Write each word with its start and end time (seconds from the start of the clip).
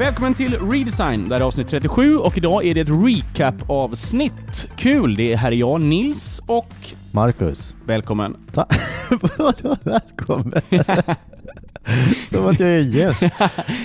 Välkommen 0.00 0.34
till 0.34 0.70
Redesign, 0.70 1.28
det 1.28 1.34
här 1.34 1.40
är 1.40 1.46
avsnitt 1.46 1.68
37 1.68 2.16
och 2.16 2.38
idag 2.38 2.64
är 2.64 2.74
det 2.74 2.80
ett 2.80 2.88
recap-avsnitt. 2.88 4.68
Kul! 4.76 5.14
Det 5.14 5.32
är 5.32 5.36
här 5.36 5.52
är 5.52 5.56
jag, 5.56 5.80
Nils 5.80 6.42
och 6.46 6.74
Marcus. 7.14 7.76
välkommen. 7.84 8.36
Ta- 8.52 8.66
Vadå 9.38 9.76
välkommen? 9.82 10.60
Som 12.30 12.46
att 12.46 12.60
jag 12.60 12.68
är 12.68 12.80
gäst. 12.80 13.22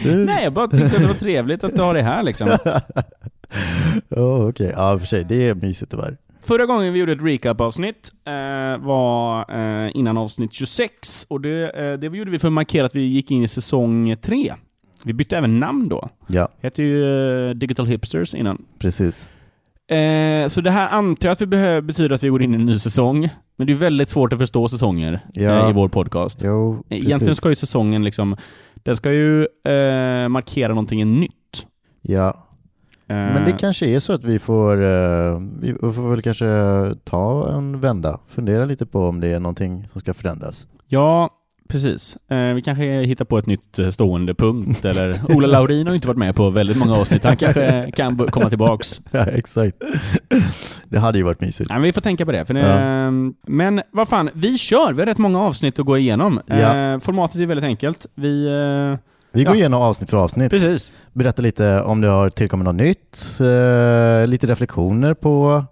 Du... 0.04 0.16
Nej, 0.26 0.44
jag 0.44 0.54
bara 0.54 0.68
tyckte 0.68 0.86
att 0.86 1.02
det 1.02 1.08
var 1.08 1.14
trevligt 1.14 1.64
att 1.64 1.76
du 1.76 1.82
har 1.82 1.94
det 1.94 2.02
här 2.02 2.24
liksom. 2.24 2.58
Oh, 4.10 4.50
Okej, 4.50 4.74
ja 4.76 4.94
i 4.94 4.96
och 4.96 5.00
för 5.00 5.08
sig, 5.08 5.24
det 5.24 5.48
är 5.48 5.56
mysigt 5.56 5.92
tyvärr. 5.92 6.18
Förra 6.42 6.66
gången 6.66 6.94
vi 6.94 7.00
gjorde 7.00 7.12
ett 7.12 7.22
recap-avsnitt 7.22 8.12
eh, 8.28 8.86
var 8.86 9.46
eh, 9.86 9.92
innan 9.94 10.18
avsnitt 10.18 10.54
26 10.54 11.26
och 11.30 11.42
det, 11.42 11.70
eh, 11.70 11.94
det 11.94 12.18
gjorde 12.18 12.32
vi 12.32 12.40
för 12.40 12.48
att 12.48 12.54
markera 12.54 12.86
att 12.86 12.96
vi 12.96 13.02
gick 13.02 13.32
in 13.32 13.44
i 13.44 13.48
säsong 13.48 14.16
3. 14.22 14.54
Vi 15.06 15.14
bytte 15.14 15.38
även 15.38 15.60
namn 15.60 15.90
då. 15.90 16.10
Ja, 16.28 16.50
hette 16.62 16.84
ju 16.84 17.04
eh, 17.50 17.56
Digital 17.56 17.86
Hipsters 17.88 18.34
innan. 18.34 18.66
precis. 18.80 19.30
Eh, 19.92 20.48
så 20.48 20.62
det 20.62 20.72
här 20.72 20.90
antar 20.90 21.28
jag 21.28 21.32
att 21.34 21.42
vi 21.42 21.46
behöver 21.46 21.82
betyder 21.82 22.16
att 22.16 22.24
vi 22.24 22.30
går 22.30 22.42
in 22.44 22.52
i 22.54 22.56
en 22.56 22.66
ny 22.66 22.80
säsong. 22.80 23.30
Men 23.58 23.68
det 23.68 23.74
är 23.74 23.78
väldigt 23.78 24.10
svårt 24.10 24.34
att 24.34 24.40
förstå 24.40 24.68
säsonger 24.68 25.26
Ja. 25.34 25.64
eh, 25.64 25.70
i 25.70 25.74
vår 25.74 25.90
podcast. 25.90 26.42
Jo, 26.44 26.84
precis. 26.90 27.06
Egentligen 27.06 27.36
ska 27.36 27.50
ju 27.50 27.56
säsongen 27.56 28.04
liksom, 28.04 28.36
den 28.76 28.96
ska 28.96 29.12
ju 29.12 29.42
eh, 29.42 30.28
markera 30.28 30.68
någonting 30.70 31.20
nytt. 31.20 31.68
Ja, 32.02 32.42
Eh, 33.08 33.16
men 33.16 33.46
det 33.46 33.52
kanske 33.52 33.86
är 33.86 34.00
så 34.00 34.14
att 34.14 34.24
vi 34.24 34.40
får, 34.40 34.84
eh, 34.84 35.40
vi 35.60 35.74
får 35.74 36.10
väl 36.10 36.22
kanske 36.22 36.46
ta 37.04 37.54
en 37.54 37.80
vända. 37.80 38.20
Fundera 38.28 38.66
lite 38.66 38.86
på 38.86 39.08
om 39.08 39.20
det 39.22 39.28
är 39.28 39.40
någonting 39.40 39.88
som 39.88 40.02
ska 40.02 40.14
förändras. 40.14 40.68
Ja, 40.88 41.30
precis. 41.70 42.18
Eh, 42.30 42.54
vi 42.54 42.62
kanske 42.62 42.84
hittar 43.02 43.26
på 43.26 43.38
ett 43.38 43.46
nytt 43.46 43.80
eh, 43.80 43.90
stående 43.90 44.34
punkt, 44.36 44.86
eller 44.86 45.32
Ola 45.36 45.48
Laurin 45.60 45.88
har 45.88 45.94
ju 45.94 45.96
inte 45.96 46.08
varit 46.08 46.18
med 46.18 46.36
på 46.36 46.50
väldigt 46.50 46.78
många 46.78 46.96
avsnitt. 46.96 47.24
Han 47.24 47.38
kanske 47.38 47.92
kan 47.96 48.18
komma 48.18 48.50
tillbaks. 48.50 49.02
Ja, 49.12 49.20
exakt. 49.26 49.78
Det 50.90 51.00
hade 51.00 51.18
ju 51.18 51.24
varit 51.24 51.42
mysigt. 51.42 51.70
Nej, 51.70 51.76
men 51.80 51.84
vi 51.84 51.94
får 51.94 52.02
tänka 52.02 52.26
på 52.26 52.32
det. 52.32 52.44
Det 52.44 52.60
Ja. 52.60 53.12
Men 53.48 53.82
vad 53.92 54.08
fan, 54.08 54.30
vi 54.34 54.58
kör! 54.58 54.94
Vi 54.94 55.02
har 55.02 55.06
rätt 55.06 55.18
många 55.18 55.42
avsnitt 55.42 55.80
att 55.80 55.86
gå 55.86 55.98
igenom. 55.98 56.40
Ja. 56.46 56.56
Eh, 56.56 57.00
formatet 57.00 57.42
är 57.42 57.46
väldigt 57.46 57.66
enkelt. 57.66 58.06
Vi... 58.16 58.46
Eh, 58.46 59.00
Vi 59.32 59.44
går 59.44 59.54
Ja. 59.54 59.60
igenom 59.60 59.82
avsnitt 59.82 60.10
för 60.10 60.18
avsnitt. 60.18 60.52
precis. 60.52 60.92
Berätta 61.14 61.42
lite 61.42 61.82
om 61.82 62.02
det 62.02 62.08
har 62.08 62.30
tillkommit 62.30 62.66
något 62.66 62.76
nytt, 62.76 63.18
eh, 63.42 64.28
lite 64.28 64.48
reflektioner 64.48 65.14
på, 65.14 65.64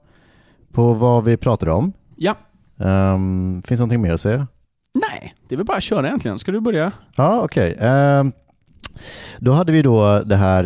på 0.74 0.94
vad 0.94 1.24
vi 1.24 1.38
pratar 1.38 1.70
om. 1.70 1.94
Ja. 2.16 2.36
Um, 2.78 3.62
finns 3.62 3.80
någonting 3.80 4.02
mer 4.02 4.14
att 4.14 4.22
säga? 4.22 4.48
Nej, 4.94 5.34
det 5.48 5.56
är 5.56 5.58
väl 5.58 5.66
bara 5.66 5.78
att 5.78 5.84
köra 5.84 6.08
egentligen. 6.08 6.40
Ska 6.40 6.52
du 6.52 6.60
börja? 6.60 6.92
Ja, 7.16 7.42
okej. 7.44 7.76
Ehm, 7.80 8.32
då 9.40 9.52
hade 9.52 9.72
vi 9.72 9.82
då 9.82 10.20
det 10.26 10.36
här 10.36 10.64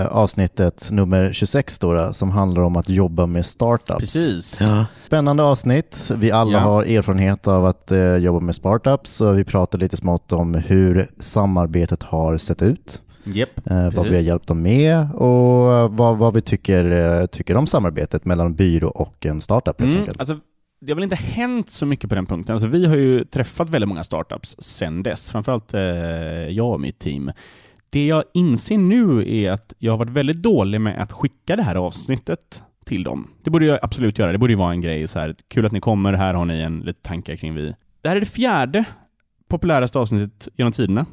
eh, 0.00 0.06
avsnittet 0.06 0.88
nummer 0.92 1.32
26 1.32 1.78
då, 1.78 1.92
då, 1.94 2.12
som 2.12 2.30
handlar 2.30 2.62
om 2.62 2.76
att 2.76 2.88
jobba 2.88 3.26
med 3.26 3.46
startups. 3.46 3.98
Precis. 3.98 4.60
Ja. 4.60 4.86
Spännande 5.06 5.42
avsnitt. 5.42 6.10
Vi 6.16 6.30
alla 6.30 6.52
Ja. 6.52 6.58
har 6.58 6.84
erfarenhet 6.84 7.48
av 7.48 7.64
att 7.66 7.90
eh, 7.90 8.16
jobba 8.16 8.40
med 8.40 8.54
startups 8.54 9.20
och 9.20 9.38
vi 9.38 9.44
pratar 9.44 9.78
lite 9.78 9.96
smått 9.96 10.32
om 10.32 10.54
hur 10.54 11.06
samarbetet 11.18 12.02
har 12.02 12.36
sett 12.36 12.62
ut. 12.62 13.00
Japp. 13.24 13.48
Eh, 13.70 13.90
vad 13.94 14.06
vi 14.08 14.14
har 14.14 14.22
hjälpt 14.22 14.46
dem 14.46 14.62
med 14.62 15.12
och 15.14 15.90
vad, 15.92 16.18
vad 16.18 16.34
vi 16.34 16.40
tycker, 16.40 17.26
tycker 17.26 17.56
om 17.56 17.66
samarbetet 17.66 18.24
mellan 18.24 18.54
byrå 18.54 18.88
och 18.88 19.26
en 19.26 19.40
startup 19.40 19.80
Mm, 19.80 20.04
alltså, 20.18 20.36
det 20.80 20.92
har 20.92 20.94
väl 20.94 21.04
inte 21.04 21.16
hänt 21.16 21.70
så 21.70 21.86
mycket 21.86 22.08
på 22.08 22.14
den 22.14 22.26
punkten. 22.26 22.52
Alltså, 22.52 22.68
vi 22.68 22.86
har 22.86 22.96
ju 22.96 23.24
träffat 23.24 23.70
väldigt 23.70 23.88
många 23.88 24.04
startups 24.04 24.56
sen 24.58 25.02
dess, 25.02 25.30
framförallt 25.30 25.74
eh, 25.74 25.80
jag 26.48 26.72
och 26.72 26.80
mitt 26.80 26.98
team. 26.98 27.32
Det 27.90 28.06
jag 28.06 28.24
inser 28.34 28.78
nu 28.78 29.34
är 29.42 29.50
att 29.50 29.74
jag 29.78 29.92
har 29.92 29.98
varit 29.98 30.10
väldigt 30.10 30.42
dålig 30.42 30.80
med 30.80 31.02
att 31.02 31.12
skicka 31.12 31.56
det 31.56 31.62
här 31.62 31.74
avsnittet 31.74 32.62
till 32.84 33.04
dem. 33.04 33.30
Det 33.42 33.50
borde 33.50 33.66
jag 33.66 33.78
absolut 33.82 34.18
göra. 34.18 34.32
Det 34.32 34.38
borde 34.38 34.52
ju 34.52 34.58
vara 34.58 34.72
en 34.72 34.80
grej 34.80 35.08
så 35.08 35.18
här. 35.18 35.36
Kul 35.48 35.66
att 35.66 35.72
ni 35.72 35.80
kommer, 35.80 36.12
här 36.12 36.34
har 36.34 36.44
ni 36.44 36.60
en 36.60 36.80
lite 36.80 37.02
tankar 37.02 37.36
kring 37.36 37.54
vi. 37.54 37.74
Det 38.00 38.08
här 38.08 38.16
är 38.16 38.20
det 38.20 38.26
fjärde 38.26 38.84
populäraste 39.48 39.98
avsnittet 39.98 40.48
genom 40.56 40.72
tiderna. 40.72 41.06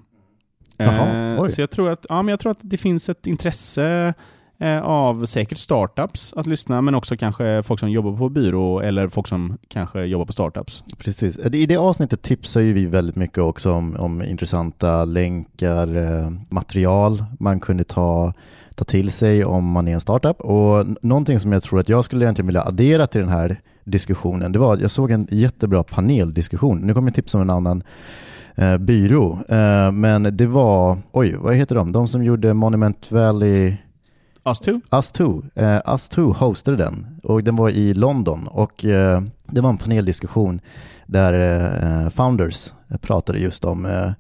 Jaha, 0.78 1.36
Eh, 1.38 1.48
så 1.48 1.62
jag 1.62 1.70
tror, 1.70 1.90
att, 1.90 2.06
ja, 2.10 2.22
men 2.22 2.30
jag 2.30 2.40
tror 2.40 2.52
att 2.52 2.60
det 2.62 2.78
finns 2.78 3.10
ett 3.10 3.28
intresse 3.28 4.14
Eh, 4.60 4.80
av 4.80 5.26
säkert 5.26 5.58
startups 5.58 6.34
att 6.34 6.48
lyssna, 6.48 6.82
men 6.82 6.96
också 6.96 7.18
kanske 7.18 7.64
folk 7.64 7.80
som 7.80 7.92
jobbar 7.92 8.18
på 8.18 8.30
byrå 8.30 8.80
eller 8.80 9.10
folk 9.10 9.28
som 9.28 9.58
kanske 9.68 10.04
jobbar 10.04 10.26
på 10.26 10.34
startups. 10.34 10.84
Precis. 10.98 11.38
Eh, 11.38 11.56
I 11.56 11.66
det 11.66 11.78
avsnittet 11.78 12.22
tipsar 12.22 12.62
ju 12.62 12.74
vi 12.74 12.86
väldigt 12.86 13.16
mycket 13.16 13.38
också 13.38 13.72
om, 13.72 13.96
om 14.00 14.22
intressanta 14.22 15.06
länkar, 15.06 15.98
eh, 15.98 16.32
material 16.50 17.26
man 17.40 17.60
kunde 17.60 17.84
ta, 17.84 18.34
ta 18.76 18.84
till 18.84 19.12
sig 19.12 19.46
om 19.46 19.72
man 19.72 19.88
är 19.88 19.94
en 19.94 20.00
startup. 20.00 20.42
Och 20.42 20.86
någonting 21.02 21.40
som 21.40 21.52
jag 21.52 21.64
tror 21.64 21.80
att 21.80 21.90
jag 21.90 22.06
skulle 22.06 22.26
egentligen 22.26 22.48
vilja 22.48 22.64
addera 22.64 23.08
till 23.08 23.22
den 23.22 23.30
här 23.30 23.62
diskussionen, 23.84 24.52
det 24.52 24.60
var 24.60 24.74
att 24.74 24.82
jag 24.82 24.92
såg 24.92 25.12
en 25.12 25.28
jättebra 25.32 25.84
paneldiskussion. 25.84 26.78
Nu 26.78 26.94
kommer 26.94 27.10
jag 27.10 27.16
tipsa 27.16 27.38
om 27.38 27.42
en 27.42 27.50
annan 27.50 27.84
eh, 28.56 28.78
byrå, 28.78 29.40
eh, 29.50 29.92
men 29.92 30.38
det 30.38 30.48
var, 30.48 30.98
oj, 31.12 31.36
vad 31.36 31.56
heter 31.56 31.76
de? 31.76 31.92
De 31.92 32.08
som 32.08 32.24
gjorde 32.24 32.54
Monument 32.54 33.12
Valley 33.12 33.78
Us 34.48 34.60
too? 34.60 34.82
Us2, 34.92 35.44
eh, 35.56 35.82
Us2 35.86 36.34
hostade 36.34 36.78
den 36.78 37.20
och 37.24 37.44
den 37.44 37.56
var 37.56 37.70
i 37.70 37.94
London 37.94 38.48
och 38.48 38.86
eh, 38.86 39.22
det 39.46 39.62
var 39.62 39.70
en 39.70 39.78
paneldiskussion 39.78 40.62
där 41.06 41.34
eh, 41.34 42.10
founders 42.10 42.74
pratade 43.02 43.40
just 43.40 43.66
om 43.66 43.86
eh, 43.86 44.12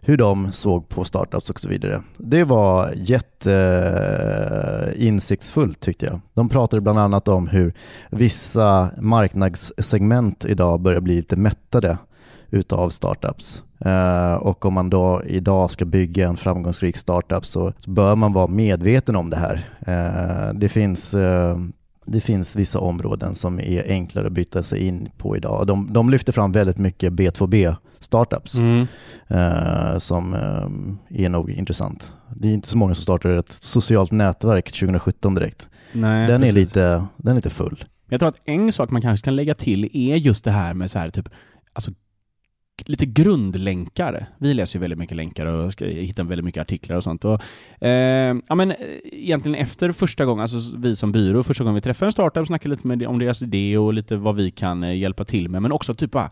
hur 0.00 0.16
de 0.16 0.52
såg 0.52 0.88
på 0.88 1.04
startups 1.04 1.50
och 1.50 1.60
så 1.60 1.68
vidare. 1.68 2.02
Det 2.18 2.44
var 2.44 2.92
jätteinsiktsfullt 2.94 5.78
eh, 5.78 5.80
tyckte 5.80 6.06
jag. 6.06 6.20
De 6.34 6.48
pratade 6.48 6.80
bland 6.80 6.98
annat 6.98 7.28
om 7.28 7.48
hur 7.48 7.74
vissa 8.10 8.90
marknadssegment 8.98 10.44
idag 10.44 10.80
börjar 10.80 11.00
bli 11.00 11.16
lite 11.16 11.36
mättade 11.36 11.98
utav 12.50 12.90
startups. 12.90 13.62
Eh, 13.84 14.34
och 14.34 14.64
om 14.64 14.74
man 14.74 14.90
då 14.90 15.22
idag 15.26 15.70
ska 15.70 15.84
bygga 15.84 16.28
en 16.28 16.36
framgångsrik 16.36 16.96
startup 16.96 17.46
så, 17.46 17.72
bör 17.86 18.16
man 18.16 18.32
vara 18.32 18.46
medveten 18.46 19.16
om 19.16 19.30
det 19.30 19.36
här. 19.36 19.68
Eh, 19.86 20.54
det, 20.54 20.68
finns, 20.68 21.14
eh, 21.14 21.58
det 22.06 22.20
finns 22.20 22.56
vissa 22.56 22.78
områden 22.80 23.34
som 23.34 23.60
är 23.60 23.84
enklare 23.88 24.26
att 24.26 24.32
byta 24.32 24.62
sig 24.62 24.86
in 24.86 25.08
på 25.16 25.36
idag. 25.36 25.66
De, 25.66 25.92
de 25.92 26.10
lyfter 26.10 26.32
fram 26.32 26.52
väldigt 26.52 26.78
mycket 26.78 27.12
B2B 27.12 27.76
startups 28.00 28.54
Mm. 28.54 28.86
som 30.00 30.34
är 31.10 31.28
nog 31.28 31.50
intressant. 31.50 32.14
Det 32.36 32.48
är 32.48 32.52
inte 32.52 32.68
så 32.68 32.78
många 32.78 32.94
som 32.94 33.02
startar 33.02 33.30
ett 33.30 33.52
socialt 33.52 34.12
nätverk 34.12 34.72
2017 34.72 35.34
direkt. 35.34 35.70
Nej, 35.92 36.26
Den 36.28 36.44
är, 36.44 36.52
lite, 36.52 37.04
den 37.16 37.30
är 37.32 37.34
lite 37.34 37.50
full. 37.50 37.84
Jag 38.08 38.20
tror 38.20 38.28
att 38.28 38.40
en 38.44 38.72
sak 38.72 38.90
man 38.90 39.02
kanske 39.02 39.24
kan 39.24 39.36
lägga 39.36 39.54
till 39.54 39.90
är 39.92 40.16
just 40.16 40.44
det 40.44 40.50
här 40.50 40.74
med 40.74 40.90
så 40.90 40.98
här 40.98 41.08
typ, 41.10 41.28
alltså 41.72 41.90
lite 42.86 43.06
grundlänkar. 43.06 44.26
Vi 44.38 44.54
läser 44.54 44.78
ju 44.78 44.80
väldigt 44.80 44.98
mycket 44.98 45.16
länkar 45.16 45.46
och 45.46 45.82
hittar 45.82 46.24
väldigt 46.24 46.44
mycket 46.44 46.60
artiklar 46.60 46.96
och 46.96 47.02
sånt. 47.02 47.24
Och, 47.24 47.42
eh, 47.84 48.36
ja, 48.48 48.54
men, 48.54 48.70
eh, 48.70 48.76
egentligen 49.12 49.54
efter 49.54 49.92
första 49.92 50.24
gången, 50.24 50.42
alltså 50.42 50.78
vi 50.78 50.96
som 50.96 51.12
byrå, 51.12 51.42
första 51.42 51.64
gången 51.64 51.74
vi 51.74 51.80
träffar 51.80 52.06
en 52.06 52.12
startup, 52.12 52.46
snackar 52.46 52.70
lite 52.70 52.86
med, 52.86 53.06
om 53.06 53.18
deras 53.18 53.42
idé 53.42 53.78
och 53.78 53.92
lite 53.92 54.16
vad 54.16 54.36
vi 54.36 54.50
kan 54.50 54.84
eh, 54.84 54.96
hjälpa 54.96 55.24
till 55.24 55.48
med, 55.48 55.62
men 55.62 55.72
också 55.72 55.94
typ 55.94 56.10
bara, 56.10 56.30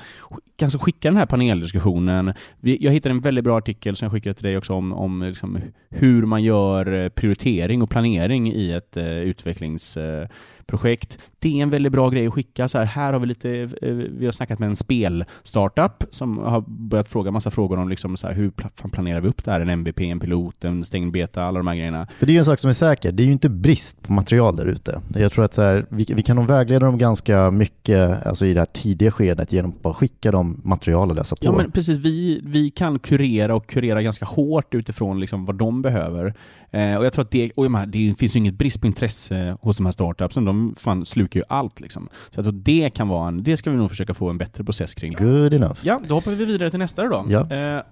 kanske 0.57 0.79
skicka 0.79 1.09
den 1.09 1.17
här 1.17 1.27
paneldiskussionen. 1.27 2.33
Vi, 2.61 2.79
jag 2.81 2.93
hittade 2.93 3.13
en 3.13 3.21
väldigt 3.21 3.45
bra 3.45 3.59
artikel 3.59 3.97
som 3.97 4.07
jag 4.07 4.13
skickade 4.13 4.35
till 4.35 4.45
dig 4.45 4.57
också 4.57 4.73
om, 4.73 4.93
om 4.93 5.23
liksom 5.23 5.59
hur 5.91 6.27
man 6.27 6.43
gör 6.43 6.93
eh, 6.93 7.09
prioritering 7.09 7.83
och 7.83 7.91
planering 7.91 8.53
i 8.53 8.73
ett 8.73 8.97
eh, 8.97 9.19
utvecklings 9.19 9.97
eh, 9.97 10.29
projekt. 10.67 11.19
Det 11.39 11.59
är 11.59 11.63
en 11.63 11.71
väldigt 11.71 11.93
bra 11.93 12.09
grej 12.09 12.27
att 12.27 12.33
skicka. 12.33 12.69
Så 12.69 12.79
här, 12.79 12.85
här 12.85 13.13
har 13.13 13.21
vi 13.21 13.27
lite, 13.27 13.51
eh, 13.83 13.93
vi 13.93 14.25
har 14.25 14.33
snackat 14.33 14.59
med 14.59 14.69
en 14.69 14.77
spelstartup 14.77 16.05
som 16.11 16.39
har 16.39 16.65
börjat 16.67 17.09
fråga 17.09 17.31
massa 17.31 17.51
frågor 17.51 17.79
om 17.79 17.89
liksom 17.89 18.17
så 18.17 18.27
här, 18.27 18.35
hur 18.35 18.53
planerar 18.91 19.21
vi 19.21 19.29
upp 19.29 19.45
det 19.45 19.51
här? 19.51 19.61
En 19.61 19.69
MVP, 19.69 20.01
en 20.01 20.21
pilot, 20.21 20.65
en 20.65 20.85
stängd 20.85 21.13
beta, 21.13 21.45
alla 21.45 21.59
de 21.59 21.67
här 21.67 21.75
grejerna. 21.75 22.07
För 22.19 22.27
det 22.27 22.33
är 22.33 22.35
ju 22.35 22.39
en 22.39 22.45
sak 22.45 22.59
som 22.59 22.71
är 22.71 22.75
säker, 22.75 23.13
det 23.13 23.23
är 23.23 23.27
ju 23.27 23.33
inte 23.33 23.49
brist 23.49 24.03
på 24.03 24.13
material 24.13 24.57
där 24.57 24.67
ute. 24.67 25.01
Jag 25.15 25.33
tror 25.33 25.45
att 25.45 25.55
så 25.55 25.63
här, 25.63 25.87
vi, 25.89 26.07
vi 26.09 26.23
kan 26.23 26.37
nog 26.37 26.47
vägleda 26.47 26.87
dem 26.87 26.99
ganska 26.99 27.51
mycket 27.51 28.27
alltså 28.27 28.47
i 28.47 28.55
det 28.55 28.61
här 28.61 28.67
tidiga 28.67 29.11
skedet 29.11 29.53
genom 29.53 29.71
att 29.71 29.83
bara 29.83 29.95
skicka 29.95 30.31
dem 30.31 30.61
material 30.65 31.11
och 31.11 31.17
läsa 31.17 31.37
på. 31.37 31.45
Ja 31.45 31.53
men 31.53 31.71
precis, 31.71 31.99
vi, 31.99 32.41
vi 32.45 32.71
kan 32.71 32.99
kurera 32.99 33.55
och 33.55 33.67
kurera 33.67 34.03
ganska 34.03 34.25
hårt 34.25 34.75
utifrån 34.75 35.21
liksom 35.21 35.45
vad 35.45 35.57
de 35.57 35.83
behöver. 35.83 36.35
Eh, 36.71 36.97
och 36.97 37.05
jag 37.05 37.13
tror 37.13 37.25
att 37.25 37.31
det, 37.31 37.51
och 37.57 37.65
jag 37.65 37.71
menar, 37.71 37.87
det 37.87 38.15
finns 38.19 38.37
ju 38.37 38.39
inget 38.39 38.55
brist 38.55 38.81
på 38.81 38.87
intresse 38.87 39.57
hos 39.61 39.77
de 39.77 39.87
här 39.87 39.93
startupsen, 39.93 40.45
de 40.45 40.56
fan 40.77 41.05
slukar 41.05 41.41
ju 41.41 41.45
allt 41.49 41.81
liksom. 41.81 42.09
Så 42.31 42.39
jag 42.39 42.45
tror 42.45 42.55
att 42.55 42.65
det 42.65 42.95
kan 42.95 43.09
vara 43.09 43.29
en, 43.29 43.43
det 43.43 43.57
ska 43.57 43.71
vi 43.71 43.77
nog 43.77 43.91
försöka 43.91 44.15
få 44.15 44.31
en 44.31 44.39
bättre 44.39 44.65
process 44.65 44.95
kring. 44.95 45.13
Good 45.13 45.55
enough. 45.55 45.79
Ja, 45.83 46.01
då 46.09 46.15
hoppar 46.15 46.31
vi 46.31 46.45
vidare 46.45 46.71
till 46.71 46.79
nästa 46.79 47.09
då. 47.09 47.25
Ja. 47.29 47.41
Eh, 47.57 47.83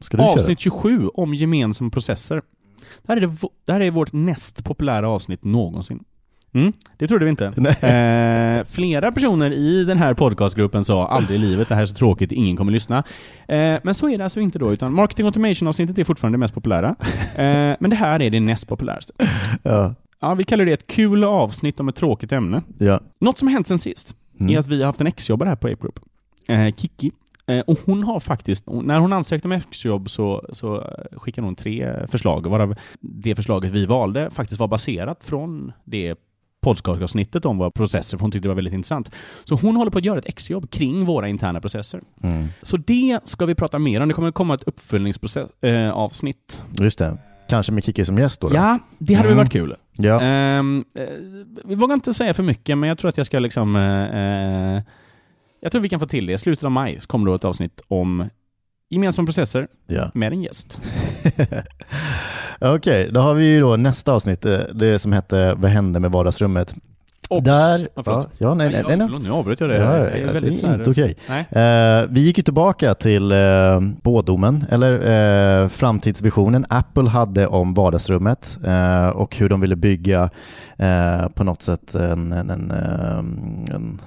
Ska 0.00 0.16
du 0.16 0.22
avsnitt 0.22 0.60
27 0.60 1.08
om 1.14 1.34
gemensamma 1.34 1.90
processer. 1.90 2.42
Det 3.02 3.12
här, 3.12 3.16
är 3.16 3.20
det, 3.20 3.36
det 3.64 3.72
här 3.72 3.80
är 3.80 3.90
vårt 3.90 4.12
näst 4.12 4.64
populära 4.64 5.08
avsnitt 5.08 5.44
någonsin. 5.44 6.04
Mm, 6.54 6.72
det 6.98 7.08
trodde 7.08 7.24
vi 7.24 7.30
inte. 7.30 7.52
Eh, 7.92 8.64
flera 8.64 9.12
personer 9.12 9.50
i 9.52 9.84
den 9.84 9.98
här 9.98 10.14
podcastgruppen 10.14 10.84
sa 10.84 11.08
aldrig 11.08 11.36
i 11.40 11.42
livet, 11.42 11.68
det 11.68 11.74
här 11.74 11.82
är 11.82 11.86
så 11.86 11.94
tråkigt, 11.94 12.32
ingen 12.32 12.56
kommer 12.56 12.72
lyssna. 12.72 13.02
Eh, 13.48 13.78
men 13.82 13.94
så 13.94 14.08
är 14.08 14.18
det 14.18 14.24
alltså 14.24 14.40
inte 14.40 14.58
då, 14.58 14.72
utan 14.72 14.94
Marketing 14.94 15.26
Automation-avsnittet 15.26 15.98
är 15.98 16.04
fortfarande 16.04 16.36
det 16.36 16.40
mest 16.40 16.54
populära. 16.54 16.88
Eh, 17.36 17.76
men 17.80 17.90
det 17.90 17.96
här 17.96 18.22
är 18.22 18.30
det 18.30 18.40
näst 18.40 18.68
populäraste. 18.68 19.12
Ja. 19.62 19.94
Ja, 20.22 20.34
vi 20.34 20.44
kallar 20.44 20.64
det 20.64 20.72
ett 20.72 20.86
kul 20.86 21.24
avsnitt 21.24 21.80
om 21.80 21.88
ett 21.88 21.96
tråkigt 21.96 22.32
ämne. 22.32 22.62
Ja. 22.78 23.00
Något 23.20 23.38
som 23.38 23.48
har 23.48 23.52
hänt 23.52 23.66
sen 23.66 23.78
sist 23.78 24.16
Mm. 24.40 24.54
är 24.54 24.58
att 24.58 24.66
vi 24.66 24.78
har 24.78 24.86
haft 24.86 25.00
en 25.00 25.06
exjobbare 25.06 25.48
här 25.48 25.56
på 25.56 25.68
Ape 25.68 25.76
Group, 25.80 26.00
eh, 26.48 26.74
Kiki. 26.74 27.10
Eh, 27.46 27.60
och 27.60 27.78
hon 27.86 28.02
har 28.04 28.20
faktiskt, 28.20 28.64
när 28.66 28.98
hon 29.00 29.12
ansökte 29.12 29.48
om 29.48 29.52
exjobb 29.52 30.10
så, 30.10 30.44
så 30.52 30.76
eh, 30.80 31.18
skickade 31.18 31.46
hon 31.46 31.54
tre 31.54 32.06
förslag, 32.08 32.46
varav 32.46 32.74
det 33.00 33.34
förslaget 33.34 33.70
vi 33.70 33.86
valde 33.86 34.30
faktiskt 34.30 34.60
var 34.60 34.68
baserat 34.68 35.24
från 35.24 35.72
det 35.84 36.14
podcastavsnittet 36.60 37.46
om 37.46 37.58
våra 37.58 37.70
processer, 37.70 38.18
för 38.18 38.22
hon 38.24 38.30
tyckte 38.30 38.44
det 38.44 38.50
var 38.50 38.56
väldigt 38.56 38.74
intressant. 38.74 39.10
Så 39.44 39.54
hon 39.54 39.76
håller 39.76 39.90
på 39.90 39.98
att 39.98 40.04
göra 40.04 40.18
ett 40.18 40.28
exjobb 40.28 40.70
kring 40.70 41.04
våra 41.04 41.28
interna 41.28 41.60
processer. 41.60 42.00
Mm. 42.22 42.46
Så 42.62 42.76
det 42.76 43.18
ska 43.24 43.46
vi 43.46 43.54
prata 43.54 43.78
mer 43.78 44.00
om. 44.00 44.08
Det 44.08 44.14
kommer 44.14 44.32
komma 44.32 44.54
ett 44.54 44.62
uppföljningsavsnitt. 44.62 45.48
Eh, 45.60 45.90
avsnitt. 45.90 46.62
Just 46.80 46.98
det. 46.98 47.18
Kanske 47.52 47.72
med 47.72 47.84
Kikki 47.84 48.04
som 48.04 48.18
gäst 48.18 48.40
då? 48.40 48.48
då? 48.48 48.54
ja, 48.54 48.78
det 48.98 49.14
hade 49.14 49.28
Mm. 49.28 49.36
väl 49.36 49.44
varit 49.44 49.52
kul. 49.52 49.76
Ja. 49.96 50.22
Eh, 50.22 50.62
vi 51.64 51.74
vågar 51.74 51.94
inte 51.94 52.14
säga 52.14 52.34
för 52.34 52.42
mycket, 52.42 52.78
men 52.78 52.88
jag 52.88 52.98
tror 52.98 53.08
att 53.08 53.16
jag 53.16 53.26
ska 53.26 53.38
liksom... 53.38 53.76
eh, 53.76 54.76
eh, 54.76 54.82
jag 55.60 55.72
tror 55.72 55.82
vi 55.82 55.88
kan 55.88 56.00
få 56.00 56.06
till 56.06 56.26
det. 56.26 56.32
I 56.32 56.38
slutet 56.38 56.64
av 56.64 56.70
maj 56.70 57.00
kommer 57.06 57.26
då 57.26 57.34
ett 57.34 57.44
avsnitt 57.44 57.80
om 57.88 58.28
gemensamma 58.90 59.26
processer 59.26 59.68
ja. 59.86 60.10
med 60.14 60.32
en 60.32 60.42
gäst. 60.42 60.78
Okej, 62.60 63.08
då 63.12 63.20
har 63.20 63.34
vi 63.34 63.44
ju 63.44 63.60
då 63.60 63.76
nästa 63.76 64.12
avsnitt, 64.12 64.46
det 64.74 64.98
som 64.98 65.12
hette 65.12 65.54
Vad 65.54 65.70
hände 65.70 66.00
med 66.00 66.10
vardagsrummet? 66.10 66.74
Och, 67.32 67.42
Där, 67.42 67.78
ja, 67.80 67.86
ja, 67.94 68.02
förlåt. 68.02 68.28
ja, 68.38 68.54
nej, 68.54 68.72
nej, 68.72 68.84
nej, 68.88 68.96
nej. 68.96 69.06
förlåt, 69.06 69.22
nu 69.22 69.30
avbröt 69.30 69.60
jag 69.60 69.70
det. 69.70 69.76
Ja, 69.76 69.96
Jag 69.96 70.06
är 70.18 70.26
det 70.26 70.32
väldigt 70.32 70.58
så 70.60 70.66
är 70.66 70.74
inte 70.74 70.90
okej. 70.90 71.16
Eh, 71.28 72.10
vi 72.10 72.20
gick 72.20 72.38
ju 72.38 72.42
tillbaka 72.44 72.94
till 72.94 73.32
eh, 73.32 73.38
spådomen, 73.98 74.64
eller 74.70 74.92
eh, 75.62 75.68
framtidsvisionen 75.68 76.66
Apple 76.68 77.08
hade 77.08 77.46
om 77.46 77.74
vardagsrummet 77.74 78.58
eh, 78.64 79.08
och 79.08 79.36
hur 79.36 79.48
de 79.48 79.60
ville 79.60 79.76
bygga 79.76 80.30
på 81.34 81.44
något 81.44 81.62
sätt 81.62 81.94
en, 81.94 82.32
en, 82.32 82.50
en, 82.50 82.70
en, 83.70 84.00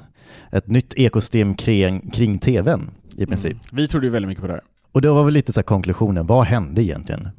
ett 0.51 0.67
nytt 0.67 0.93
ekosystem 0.93 1.55
kring, 1.55 2.09
kring 2.11 2.39
tvn 2.39 2.91
i 3.17 3.25
princip. 3.25 3.51
Mm. 3.51 3.61
Vi 3.71 3.87
trodde 3.87 4.05
ju 4.07 4.11
väldigt 4.11 4.27
mycket 4.29 4.41
på 4.41 4.47
det 4.47 4.53
här. 4.53 4.61
Och 4.95 5.01
det 5.01 5.09
var 5.09 5.23
väl 5.23 5.33
lite 5.33 5.53
så 5.53 5.59
här 5.59 5.63
konklusionen, 5.63 6.27
vad 6.27 6.45
hände 6.45 6.83
egentligen? 6.83 7.29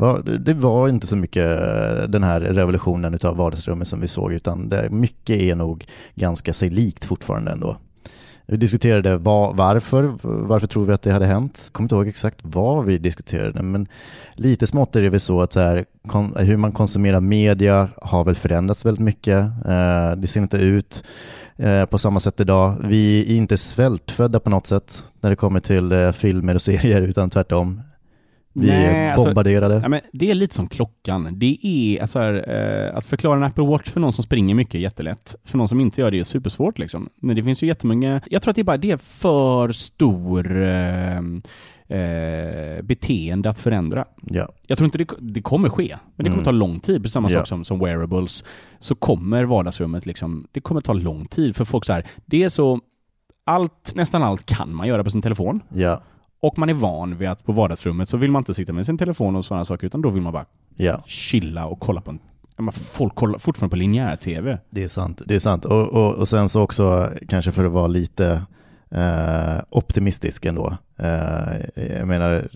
Det 0.41 0.55
var 0.55 0.89
inte 0.89 1.07
så 1.07 1.17
mycket 1.17 1.45
den 2.13 2.23
här 2.23 2.41
revolutionen 2.41 3.15
utav 3.15 3.37
vardagsrummet 3.37 3.89
som 3.89 4.01
vi 4.01 4.09
såg, 4.09 4.33
utan 4.33 4.69
det, 4.69 4.91
mycket 4.91 5.37
är 5.37 5.55
nog 5.55 5.87
ganska 6.15 6.53
sig 6.53 6.71
likt 6.71 7.05
fortfarande 7.05 7.53
ändå. 7.53 7.77
Vi 8.47 8.57
diskuterade 8.57 9.17
var, 9.17 9.55
varför, 9.55 10.15
varför 10.23 10.67
tror 10.67 10.87
vi 10.87 10.93
att 10.93 11.03
det 11.03 11.13
hade 11.13 11.27
hänt? 11.27 11.69
Kommer 11.73 11.85
inte 11.85 11.95
ihåg 11.95 12.09
exakt 12.09 12.39
vad 12.43 12.85
vi 12.85 12.99
diskuterade, 12.99 13.63
men 13.63 13.89
lite 14.35 14.67
smått 14.67 14.97
är 14.97 15.03
det 15.03 15.09
väl 15.09 15.21
så 15.21 15.41
att 15.41 15.53
så 15.53 15.61
här, 15.61 15.85
kon, 16.09 16.37
hur 16.37 16.57
man 16.57 16.73
konsumerar 16.73 17.21
media 17.21 17.89
har 18.03 18.25
väl 18.25 18.35
förändrats 18.35 18.85
väldigt 18.85 19.05
mycket. 19.05 19.39
Eh, 19.67 20.13
det 20.17 20.27
ser 20.27 20.41
inte 20.41 20.57
ut 20.57 21.05
på 21.91 21.99
samma 21.99 22.21
sätt 22.21 22.41
idag. 22.41 22.77
Vi 22.85 23.33
är 23.33 23.37
inte 23.37 23.57
svältfödda 23.57 24.41
på 24.41 24.51
något 24.51 24.67
sätt 24.67 25.05
när 25.21 25.31
det 25.31 25.37
kommer 25.37 25.61
till 25.61 25.93
eh, 25.93 26.13
filmer 26.13 26.55
och 26.55 26.63
serier, 26.63 27.03
utan 27.03 27.31
tvärtom. 27.31 27.83
Vi 28.53 28.67
Nej, 28.67 28.85
är 28.85 29.13
alltså- 29.13 29.27
bombarderade. 29.27 29.81
Ja, 29.83 29.89
men 29.89 30.01
det 30.13 30.31
är 30.31 30.35
lite 30.35 30.55
som 30.55 30.69
klockan. 30.69 31.29
Det 31.39 31.59
är 31.63 32.03
att, 32.03 32.11
så 32.11 32.19
här, 32.19 32.35
eh, 32.89 32.97
att 32.97 33.07
förklara 33.07 33.37
en 33.37 33.43
Apple 33.43 33.65
Watch 33.67 33.91
för 33.91 34.01
någon 34.01 34.13
som 34.13 34.25
springer 34.25 34.55
mycket 34.55 34.75
är 34.75 34.79
jättelätt. 34.79 35.35
För 35.45 35.59
någon 35.59 35.69
som 35.69 35.81
inte 35.81 36.01
gör 36.01 36.11
det 36.11 36.19
är 36.19 36.25
supersvårt. 36.25 36.79
Liksom. 36.79 37.09
Men 37.21 37.37
det 37.37 37.43
finns 37.43 37.63
ju 37.63 37.67
jättemånga... 37.67 38.21
Jag 38.27 38.43
tror 38.43 38.51
att 38.51 38.57
det 38.57 38.63
är 38.63 38.65
bara 38.65 38.77
det 38.77 38.91
är 38.91 38.97
för 38.97 39.73
stor 39.73 40.63
eh, 40.63 41.21
eh, 41.89 42.83
beteende 42.83 43.51
att 43.51 43.59
förändra. 43.59 44.05
ja. 44.23 44.49
Jag 44.67 44.79
tror 44.79 44.85
inte 44.85 44.99
det, 44.99 45.09
det 45.19 45.43
kommer 45.43 45.69
ske, 45.69 45.97
men 46.17 46.25
det 46.25 46.31
kommer 46.31 46.33
Mm. 46.35 46.45
ta 46.45 46.51
lång 46.51 46.81
tid. 46.81 46.97
Precis 47.03 47.13
samma 47.13 47.31
Ja. 47.31 47.39
sak 47.39 47.47
som, 47.47 47.65
som 47.65 47.79
wearables. 47.79 48.45
Så 48.79 48.95
kommer 48.95 49.45
vardagsrummet 49.45 50.07
liksom, 50.07 50.47
det 50.53 50.61
kommer 50.61 50.81
ta 50.81 50.93
lång 50.93 51.27
tid 51.27 51.57
för 51.57 51.65
folk 51.65 51.85
så 51.85 51.93
här. 51.93 52.05
Det 52.27 52.43
är 52.43 52.49
så, 52.49 52.81
allt, 53.45 53.93
nästan 53.95 54.23
allt 54.23 54.47
kan 54.47 54.75
man 54.75 54.89
göra 54.89 55.05
på 55.05 55.11
sin 55.11 55.23
telefon. 55.23 55.61
ja, 55.75 56.01
Och 56.41 56.59
man 56.59 56.69
är 56.69 56.75
van 56.75 57.17
vid 57.19 57.29
att 57.29 57.45
på 57.45 57.53
vardagsrummet 57.53 58.09
så 58.09 58.17
vill 58.17 58.31
man 58.31 58.41
inte 58.41 58.55
sitta 58.55 58.73
med 58.73 58.87
sin 58.87 58.99
telefon 58.99 59.37
och 59.37 59.45
sådana 59.45 59.65
saker, 59.65 59.87
utan 59.87 60.03
då 60.03 60.11
vill 60.11 60.23
man 60.23 60.33
bara 60.33 60.47
ja. 60.77 61.03
chilla 61.07 61.67
och 61.67 61.81
kolla 61.81 62.01
på 62.01 62.11
en... 62.11 62.19
Folk 62.73 63.15
kollar 63.15 63.39
fortfarande 63.39 63.71
på 63.71 63.77
linjär-tv. 63.77 64.59
Det 64.71 64.85
är 64.85 64.89
sant. 64.89 65.21
Det 65.27 65.35
är 65.35 65.39
sant. 65.39 65.65
Och, 65.65 65.89
och, 65.89 66.15
och 66.15 66.29
sen 66.29 66.49
så 66.49 66.63
också, 66.63 67.11
kanske 67.29 67.53
för 67.53 67.65
att 67.65 67.73
vara 67.73 67.87
lite 67.87 68.43
eh, 68.91 69.59
optimistisk 69.71 70.45
ändå. 70.45 70.77
Eh, 70.99 71.89
jag 71.99 72.09
menar, 72.09 72.49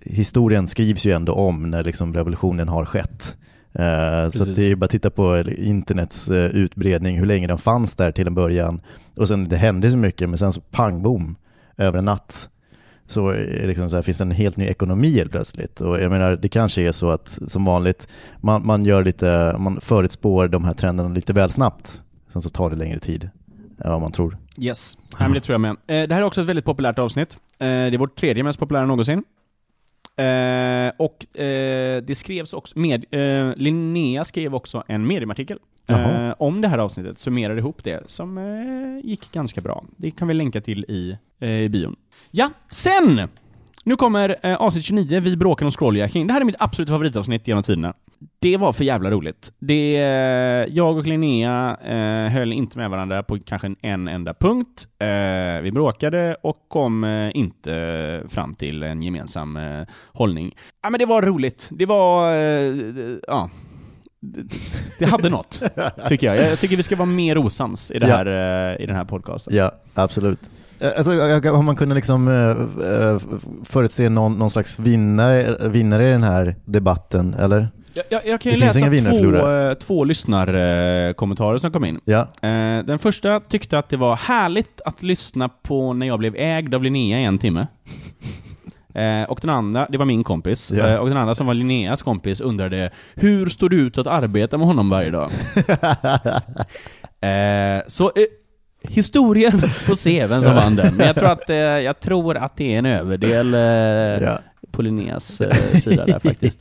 historien 0.00 0.68
skrivs 0.68 1.06
ju 1.06 1.12
ändå 1.12 1.32
om 1.32 1.70
när 1.70 1.84
liksom 1.84 2.14
revolutionen 2.14 2.68
har 2.68 2.84
skett. 2.84 3.36
Eh, 3.74 4.30
så 4.30 4.44
det 4.44 4.62
är 4.64 4.68
ju 4.68 4.76
bara 4.76 4.84
att 4.84 4.90
titta 4.90 5.10
på 5.10 5.44
internets 5.56 6.28
eh, 6.28 6.50
utbredning, 6.50 7.18
hur 7.18 7.26
länge 7.26 7.46
den 7.46 7.58
fanns 7.58 7.96
där 7.96 8.12
till 8.12 8.26
en 8.26 8.34
början. 8.34 8.80
Och 9.16 9.28
sen 9.28 9.48
det 9.48 9.56
hände 9.56 9.90
så 9.90 9.96
mycket, 9.96 10.28
men 10.28 10.38
sen 10.38 10.52
så 10.52 10.60
pang 10.60 11.02
bom, 11.02 11.36
över 11.76 11.98
en 11.98 12.04
natt. 12.04 12.48
Så, 13.06 13.32
liksom 13.32 13.90
så 13.90 13.96
här, 13.96 14.02
finns 14.02 14.18
det 14.18 14.24
en 14.24 14.30
helt 14.30 14.56
ny 14.56 14.64
ekonomi 14.64 15.14
helt 15.14 15.30
plötsligt. 15.30 15.80
Och 15.80 16.00
jag 16.00 16.10
menar, 16.10 16.36
det 16.36 16.48
kanske 16.48 16.82
är 16.82 16.92
så 16.92 17.10
att 17.10 17.38
som 17.48 17.64
vanligt, 17.64 18.08
man, 18.40 18.66
man, 18.66 18.84
gör 18.84 19.04
lite, 19.04 19.56
man 19.58 19.80
förutspår 19.80 20.48
de 20.48 20.64
här 20.64 20.74
trenderna 20.74 21.08
lite 21.08 21.32
väl 21.32 21.50
snabbt. 21.50 22.02
Sen 22.32 22.42
så 22.42 22.48
tar 22.48 22.70
det 22.70 22.76
längre 22.76 22.98
tid 22.98 23.30
än 23.84 23.90
vad 23.90 24.00
man 24.00 24.12
tror. 24.12 24.36
Yes. 24.60 24.98
Men 25.18 25.32
det 25.32 25.40
tror 25.40 25.54
jag 25.54 25.60
med. 25.60 25.70
Eh, 25.70 26.08
det 26.08 26.14
här 26.14 26.20
är 26.20 26.24
också 26.24 26.40
ett 26.40 26.46
väldigt 26.46 26.64
populärt 26.64 26.98
avsnitt. 26.98 27.36
Eh, 27.58 27.66
det 27.66 27.94
är 27.94 27.98
vårt 27.98 28.16
tredje 28.16 28.42
mest 28.42 28.58
populära 28.58 28.86
någonsin. 28.86 29.24
Eh, 30.16 30.92
och 30.96 31.26
det 32.06 32.18
skrevs 32.18 32.52
också, 32.52 32.78
med, 32.78 33.04
Linnea 33.56 34.24
skrev 34.24 34.54
också 34.54 34.82
en 34.86 35.06
mediumartikel 35.06 35.58
Jaha. 35.86 36.34
om 36.38 36.60
det 36.60 36.68
här 36.68 36.78
avsnittet, 36.78 37.18
summerade 37.18 37.58
ihop 37.58 37.84
det, 37.84 38.10
som 38.10 39.00
gick 39.04 39.32
ganska 39.32 39.60
bra. 39.60 39.84
Det 39.96 40.10
kan 40.10 40.28
vi 40.28 40.34
länka 40.34 40.60
till 40.60 40.84
i, 40.88 41.18
i 41.46 41.68
bion. 41.68 41.96
Ja, 42.30 42.50
sen! 42.68 43.28
Nu 43.84 43.96
kommer 43.96 44.36
eh, 44.42 44.54
avsnitt 44.56 44.84
29, 44.84 45.20
Vi 45.20 45.36
bråkar 45.36 45.66
om 45.66 45.70
scrolljacking. 45.70 46.26
Det 46.26 46.32
här 46.32 46.40
är 46.40 46.44
mitt 46.44 46.56
absoluta 46.58 46.92
favoritavsnitt 46.92 47.48
genom 47.48 47.62
tiderna. 47.62 47.94
Det 48.38 48.56
var 48.56 48.72
för 48.72 48.84
jävla 48.84 49.10
roligt. 49.10 49.52
Det, 49.58 49.96
eh, 49.96 50.74
jag 50.76 50.96
och 50.96 51.06
Linnea 51.06 51.76
eh, 51.84 52.32
höll 52.32 52.52
inte 52.52 52.78
med 52.78 52.90
varandra 52.90 53.22
på 53.22 53.38
kanske 53.38 53.66
en, 53.66 53.76
en 53.82 54.08
enda 54.08 54.34
punkt. 54.34 54.86
Eh, 54.98 55.62
vi 55.62 55.70
bråkade 55.72 56.36
och 56.42 56.56
kom 56.68 57.04
eh, 57.04 57.30
inte 57.34 58.22
fram 58.28 58.54
till 58.54 58.82
en 58.82 59.02
gemensam 59.02 59.56
eh, 59.56 59.82
hållning. 60.12 60.54
Ja, 60.82 60.90
men 60.90 60.98
det 60.98 61.06
var 61.06 61.22
roligt. 61.22 61.68
Det 61.70 61.86
var... 61.86 62.32
Eh, 62.32 62.74
ja. 63.26 63.50
Det, 64.98 65.04
hade 65.06 65.30
något, 65.30 65.62
tycker 66.08 66.26
jag. 66.26 66.36
Jag 66.50 66.58
tycker 66.58 66.76
vi 66.76 66.82
ska 66.82 66.96
vara 66.96 67.06
mer 67.08 67.38
osams 67.38 67.90
i, 67.90 67.98
det 67.98 68.08
Ja. 68.08 68.16
här, 68.16 68.26
eh, 68.76 68.82
i 68.82 68.86
den 68.86 68.96
här 68.96 69.04
podcasten. 69.04 69.56
Ja, 69.56 69.72
absolut. 69.94 70.40
Eh, 70.82 70.90
Alltså, 70.96 71.10
har 71.12 71.62
man 71.62 71.76
kunnat 71.76 71.96
liksom 71.96 72.28
eh, 72.28 72.50
eh, 72.92 73.18
förutse 73.64 74.08
någon, 74.08 74.38
någon 74.38 74.50
slags 74.50 74.78
vinnare, 74.78 75.68
vinnare 75.68 76.08
i 76.08 76.10
den 76.10 76.22
här 76.22 76.56
debatten, 76.64 77.34
eller? 77.34 77.68
Jag, 77.94 78.04
jag, 78.10 78.26
jag 78.26 78.40
kan 78.40 78.52
ju 78.52 78.58
läsa 78.58 78.90
två, 78.90 79.74
två 79.74 80.04
lyssnarkommentarer 80.04 81.58
som 81.58 81.72
kom 81.72 81.84
in. 81.84 82.00
Ja, 82.04 82.26
den 82.86 82.98
första 82.98 83.40
tyckte 83.40 83.78
att 83.78 83.88
det 83.88 83.96
var 83.96 84.16
härligt 84.16 84.80
att 84.84 85.02
lyssna 85.02 85.48
på 85.48 85.92
när 85.92 86.06
jag 86.06 86.18
blev 86.18 86.34
ägd 86.36 86.74
av 86.74 86.82
Linnea 86.82 87.20
i 87.20 87.24
en 87.24 87.38
timme. 87.38 87.66
Och 89.28 89.38
den 89.42 89.50
andra, 89.50 89.86
det 89.90 89.98
var 89.98 90.04
min 90.04 90.24
kompis, 90.24 90.72
Ja. 90.76 90.98
och 91.00 91.08
den 91.08 91.16
andra 91.16 91.34
som 91.34 91.46
var 91.46 91.54
Linneas 91.54 92.02
kompis 92.02 92.40
undrade 92.40 92.90
Hur 93.14 93.48
står 93.48 93.68
du 93.68 93.80
ut 93.80 93.98
att 93.98 94.06
arbeta 94.06 94.58
med 94.58 94.66
honom 94.66 94.90
varje 94.90 95.10
dag? 95.10 95.30
så 97.86 98.12
historien 98.88 99.60
får 99.60 99.94
se 99.94 100.26
vem 100.26 100.42
som 100.42 100.54
vann 100.54 100.76
den, 100.76 100.94
men 100.96 101.06
jag 101.06 101.16
tror 101.16 101.30
att, 101.30 101.50
eh, 101.50 101.56
jag 101.56 102.00
tror 102.00 102.36
att 102.36 102.56
det 102.56 102.74
är 102.74 102.78
en 102.78 102.86
överdel 102.86 103.54
eh, 103.54 103.60
ja. 104.28 104.38
på 104.70 104.82
Linneas 104.82 105.40
eh, 105.40 105.78
sida 105.78 106.06
där 106.06 106.18
faktiskt. 106.18 106.60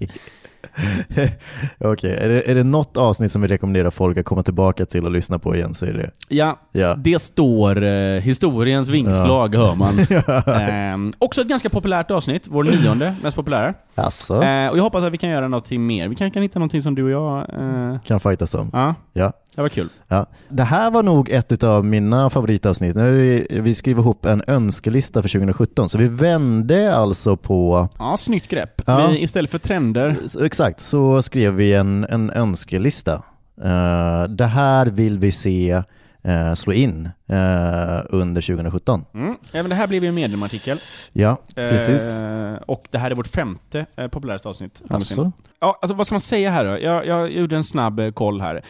Okej, 1.79 2.17
är, 2.21 2.29
det, 2.29 2.49
är 2.51 2.55
det 2.55 2.63
något 2.63 2.97
avsnitt 2.97 3.31
som 3.31 3.41
vi 3.41 3.47
rekommenderar 3.47 3.91
folk 3.91 4.17
att 4.17 4.25
komma 4.25 4.43
tillbaka 4.43 4.85
till 4.85 5.05
och 5.05 5.11
lyssna 5.11 5.39
på 5.39 5.55
igen 5.55 5.73
så 5.75 5.85
är 5.85 5.93
det. 5.93 6.11
Ja, 6.27 6.59
Ja. 6.71 6.95
det 6.95 7.21
står 7.21 7.83
eh, 7.83 8.21
historiens 8.21 8.89
vingslag, 8.89 9.55
hör 9.55 9.75
man. 9.75 9.99
Ehm, 10.61 11.13
också 11.17 11.41
ett 11.41 11.47
ganska 11.47 11.69
populärt 11.69 12.11
avsnitt, 12.11 12.47
vår 12.49 12.63
nionde 12.63 13.15
mest 13.23 13.35
populära. 13.35 13.73
Alltså, 13.95 14.43
Eh, 14.43 14.67
och 14.67 14.77
jag 14.77 14.83
hoppas 14.83 15.03
att 15.03 15.13
vi 15.13 15.17
kan 15.17 15.29
göra 15.29 15.47
någonting 15.47 15.85
mer. 15.87 16.07
Vi 16.07 16.15
kanske 16.15 16.33
kan 16.33 16.43
hitta 16.43 16.59
någonting 16.59 16.81
som 16.81 16.95
du 16.95 17.03
och 17.03 17.09
jag... 17.11 17.37
Eh, 17.59 17.99
kan 18.01 18.19
fightas 18.19 18.53
om. 18.55 18.69
ja, 18.73 18.95
Ja. 19.13 19.31
Det 19.55 19.61
var 19.61 19.69
kul. 19.69 19.89
Ja. 20.07 20.25
Det 20.49 20.63
här 20.63 20.91
var 20.91 21.03
nog 21.03 21.29
ett 21.29 21.63
av 21.63 21.85
mina 21.85 22.29
favoritavsnitt. 22.29 22.95
Nu 22.95 23.45
vi, 23.49 23.75
skriver 23.75 24.01
ihop 24.01 24.25
en 24.25 24.43
önskelista 24.47 25.21
för 25.21 25.29
2017, 25.29 25.89
så 25.89 25.97
vi 25.97 26.07
vände 26.07 26.95
alltså 26.95 27.37
på 27.37 27.89
Ja, 27.99 28.17
snyggt 28.17 28.47
grepp. 28.47 28.81
Ja. 28.85 29.07
Vi, 29.07 29.23
istället 29.23 29.51
för 29.51 29.59
trender, 29.59 30.15
exakt, 30.43 30.79
så 30.79 31.21
skrev 31.21 31.53
vi 31.53 31.73
en, 31.73 32.05
en 32.09 32.29
önskelista 32.29 33.23
Eh, 33.63 34.23
det 34.23 34.45
här 34.45 34.85
vill 34.85 35.19
vi 35.19 35.31
se 35.31 35.83
eh, 36.23 36.53
slå 36.53 36.73
in 36.73 37.09
eh, 37.27 37.99
under 38.09 38.41
2017. 38.41 39.05
Mm. 39.13 39.35
Även 39.53 39.69
det 39.69 39.75
här 39.75 39.87
blev 39.87 40.03
ju 40.03 40.09
en 40.09 40.15
mediumartikel. 40.15 40.79
Ja, 41.13 41.37
precis. 41.55 42.21
Och 42.67 42.87
det 42.91 42.97
här 42.97 43.11
är 43.11 43.15
vårt 43.15 43.27
femte 43.27 43.85
populäraste 44.11 44.49
avsnitt. 44.49 44.81
Alltså, 44.89 45.31
Ja, 45.59 45.79
alltså 45.81 45.95
vad 45.95 46.05
ska 46.05 46.13
man 46.13 46.21
säga 46.21 46.51
här 46.51 46.65
då? 46.65 46.79
Jag, 46.79 47.05
jag 47.05 47.31
gjorde 47.31 47.55
en 47.55 47.63
snabb 47.63 48.15
koll 48.15 48.41
här. 48.41 48.65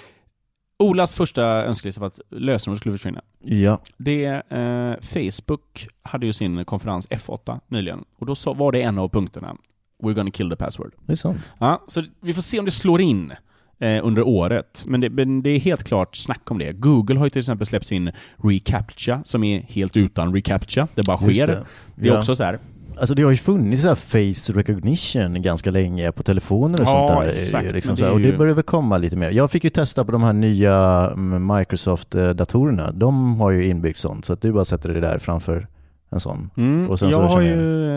Olas 0.82 1.14
första 1.14 1.44
önskelista 1.46 2.02
var 2.02 2.08
att 2.08 2.20
lösenordet 2.30 2.80
skulle 2.80 2.98
försvinna. 2.98 3.22
ja, 3.40 3.80
Det, 3.98 4.26
eh, 4.26 4.94
Facebook 5.02 5.88
hade 6.04 6.26
ju 6.26 6.34
sin 6.34 6.66
konferens 6.66 7.08
F8 7.10 7.60
nyligen, 7.68 8.04
och 8.20 8.26
då 8.26 8.36
så 8.36 8.54
var 8.54 8.72
det 8.72 8.82
en 8.82 8.98
av 8.98 9.10
punkterna. 9.10 9.56
We're 10.04 10.14
gonna 10.14 10.32
kill 10.32 10.50
the 10.50 10.56
password. 10.56 10.92
det 11.06 11.12
är 11.12 11.16
sant. 11.18 11.38
Ja, 11.60 11.84
så 11.88 12.04
vi 12.22 12.34
får 12.34 12.42
se 12.42 12.60
om 12.60 12.66
det 12.66 12.72
slår 12.72 13.02
in 13.02 13.34
eh, 13.80 14.06
under 14.08 14.28
året. 14.28 14.84
Men 14.88 15.02
det, 15.02 15.10
men 15.10 15.44
det 15.44 15.50
är 15.50 15.60
helt 15.60 15.84
klart 15.84 16.16
snack 16.16 16.52
om 16.52 16.58
det. 16.60 16.72
Google 16.72 17.18
har 17.18 17.26
ju 17.26 17.30
till 17.30 17.40
exempel 17.40 17.68
släppt 17.68 17.86
sin 17.86 18.12
reCAPTCHA, 18.44 19.22
som 19.24 19.44
är 19.44 19.62
helt 19.62 19.98
utan 19.98 20.34
reCAPTCHA. 20.34 20.88
Det 20.96 21.04
bara 21.04 21.18
sker. 21.18 21.48
Det. 21.48 21.66
det. 21.96 22.08
är 22.08 22.14
Ja. 22.14 22.18
också 22.20 22.36
så 22.36 22.44
här. 22.44 22.60
Alltså 23.00 23.16
det 23.16 23.24
har 23.24 23.32
ju 23.32 23.38
funnits 23.38 23.82
så 23.82 23.88
här 23.88 23.96
face 23.96 24.54
recognition 24.60 25.42
ganska 25.42 25.72
länge 25.72 26.12
på 26.12 26.24
telefoner 26.24 26.82
och 26.82 26.88
Ja, 26.88 27.08
sånt 27.08 27.22
där. 27.26 27.32
exakt, 27.34 27.72
Liksom 27.72 27.98
så 27.98 28.04
här. 28.04 28.10
det 28.12 28.16
är 28.16 28.16
Och 28.16 28.22
det 28.32 28.38
börjar 28.38 28.54
väl 28.54 28.64
komma 28.64 28.98
lite 28.98 29.16
mer. 29.16 29.32
Jag 29.32 29.52
fick 29.52 29.64
ju 29.64 29.70
testa 29.70 30.06
på 30.06 30.12
de 30.12 30.24
här 30.24 30.34
nya 30.34 30.76
mm, 31.16 31.58
Microsoft-datorerna. 31.58 32.92
De 32.92 33.40
har 33.42 33.52
ju 33.52 33.68
inbyggt 33.68 33.98
sånt, 34.00 34.26
så 34.26 34.34
att 34.34 34.42
du 34.42 34.52
bara 34.52 34.66
sätter 34.66 34.90
det 34.94 35.00
där 35.02 35.20
framför 35.20 35.68
en 36.10 36.20
sån. 36.20 36.50
Mm, 36.58 36.88
jag 36.90 37.00
så 37.00 37.22
har 37.22 37.42
ju 37.42 37.88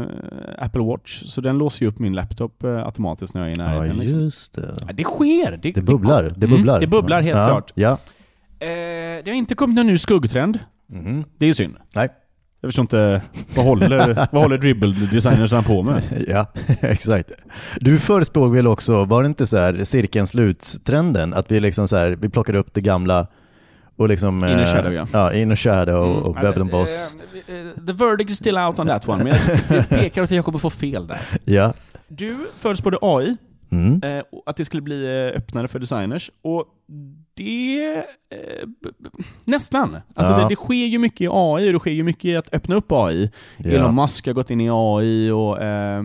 eh, 0.00 0.06
Apple 0.58 0.82
Watch, 0.82 1.22
så 1.26 1.40
den 1.40 1.58
låser 1.58 1.82
ju 1.82 1.88
upp 1.88 1.98
min 1.98 2.12
laptop 2.12 2.64
eh, 2.64 2.84
automatiskt 2.86 3.34
när 3.34 3.40
jag 3.40 3.50
är 3.50 3.54
i 3.54 3.58
Ja, 3.58 3.64
närheten. 3.64 3.96
liksom. 3.98 4.20
just 4.20 4.54
det. 4.54 4.74
Ja, 4.86 4.92
Det 4.94 5.04
sker! 5.04 5.58
Det, 5.62 5.72
Det 5.72 5.82
bubblar, 5.82 6.22
det 6.22 6.46
Mm, 6.46 6.50
bubblar. 6.58 6.80
det 6.80 6.86
bubblar 6.86 7.20
helt 7.22 7.38
ja. 7.38 7.46
klart. 7.48 7.72
Ja. 7.74 7.90
Eh, 8.60 8.68
det 9.24 9.30
har 9.30 9.34
inte 9.34 9.54
kommit 9.54 9.76
någon 9.76 9.86
ny 9.86 9.98
skuggtrend. 9.98 10.58
Mhm. 10.88 11.24
Det 11.38 11.44
är 11.44 11.46
ju 11.48 11.54
synd. 11.54 11.74
Nej. 11.96 12.08
Jag 12.60 12.68
förstår 12.68 12.82
inte, 12.82 13.22
vad 13.56 13.64
håller, 13.66 14.26
vad 14.32 14.42
håller 14.42 14.58
dribble-designersarna 14.58 15.62
på 15.62 15.82
med? 15.82 16.02
Ja, 16.28 16.46
exakt. 16.80 17.30
Du 17.80 17.98
förespråkade 17.98 18.56
väl 18.56 18.66
också, 18.66 19.04
var 19.04 19.22
det 19.22 19.26
inte 19.26 19.46
så 19.46 19.56
här 19.56 19.84
cirkeln 19.84 20.26
sluts-trenden? 20.26 21.34
Att 21.34 21.50
vi 21.50 21.60
liksom 21.60 21.88
så 21.88 21.96
här, 21.96 22.10
vi 22.20 22.28
plockade 22.28 22.58
upp 22.58 22.74
det 22.74 22.80
gamla 22.80 23.26
och 23.96 24.08
liksom... 24.08 24.36
Inner 24.38 24.60
eh, 24.60 24.66
shadow, 24.74 24.92
ja. 24.92 25.06
Ja, 25.12 25.32
Inner 25.32 25.56
Shadow 25.56 26.16
och 26.16 26.36
Mm. 26.38 26.42
Bevel 26.42 26.60
and 26.60 26.70
Eh, 26.70 26.78
Boss. 26.80 27.16
eh, 27.48 27.84
The 27.86 27.92
verdict 27.92 28.30
is 28.30 28.36
still 28.38 28.58
out 28.58 28.78
on 28.78 28.86
that 28.86 29.08
one, 29.08 29.24
men 29.24 29.32
jag, 29.68 29.88
pekar 29.88 30.22
åt 30.22 30.30
att 30.30 30.36
jag 30.36 30.44
kommer 30.44 30.58
få 30.58 30.70
fel 30.70 31.06
där. 31.06 31.20
Ja. 31.44 31.72
Du 32.08 32.36
förespådde 32.58 32.98
AI, 33.02 33.36
Mm. 33.72 34.02
eh, 34.02 34.24
att 34.46 34.56
det 34.56 34.64
skulle 34.64 34.82
bli 34.82 35.04
eh, 35.04 35.36
öppnare 35.38 35.68
för 35.68 35.78
designers, 35.78 36.30
och 36.42 36.64
det... 37.34 37.94
Eh, 38.30 38.68
nästan. 39.44 39.96
Alltså 40.14 40.32
Ja. 40.32 40.38
det, 40.38 40.48
det 40.48 40.56
sker 40.56 40.86
ju 40.86 40.98
mycket 40.98 41.20
i 41.20 41.28
AI, 41.30 41.68
och 41.68 41.72
det 41.72 41.78
sker 41.78 41.90
ju 41.90 42.02
mycket 42.02 42.24
i 42.24 42.36
att 42.36 42.54
öppna 42.54 42.74
upp 42.74 42.92
AI. 42.92 43.30
Elon 43.58 43.72
Ja. 43.74 43.92
Musk 43.92 44.26
har 44.26 44.32
gått 44.34 44.50
in 44.50 44.60
i 44.60 44.68
AI 44.72 45.30
och 45.30 45.62
eh, 45.62 46.04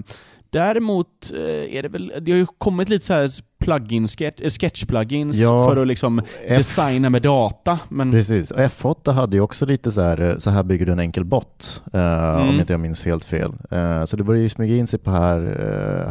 däremot 0.59 1.31
eh, 1.33 1.75
är 1.77 1.83
det 1.83 1.89
väl, 1.89 2.13
det 2.21 2.31
har 2.31 2.37
ju 2.37 2.45
kommit 2.57 2.89
lite 2.89 3.05
så 3.05 3.13
här 3.13 3.29
plugin, 3.59 4.07
sketch, 4.07 4.41
eh, 4.41 4.45
sketch-plugins 4.49 5.33
Ja. 5.35 5.67
för 5.69 5.81
att 5.81 5.87
liksom 5.87 6.19
F- 6.19 6.25
designa 6.57 7.09
med 7.09 7.21
data, 7.21 7.79
men 7.89 8.11
Precis, 8.11 8.51
och 8.51 8.59
F8 8.59 9.11
hade 9.11 9.37
ju 9.37 9.41
också 9.41 9.65
lite 9.65 9.91
så 9.91 10.01
här, 10.01 10.21
eh, 10.21 10.37
så 10.37 10.49
här 10.49 10.63
bygger 10.63 10.85
du 10.85 10.91
en 10.91 10.99
enkel 10.99 11.25
bot, 11.25 11.83
om 11.93 11.99
Mm. 11.99 12.59
inte 12.59 12.73
jag 12.73 12.79
minns 12.79 13.05
helt 13.05 13.25
fel. 13.25 13.51
Eh, 13.71 14.05
så 14.05 14.17
det 14.17 14.23
börjar 14.23 14.41
ju 14.41 14.49
smyga 14.49 14.75
in 14.75 14.87
sig 14.87 14.99
på 14.99 15.11
här, 15.11 15.39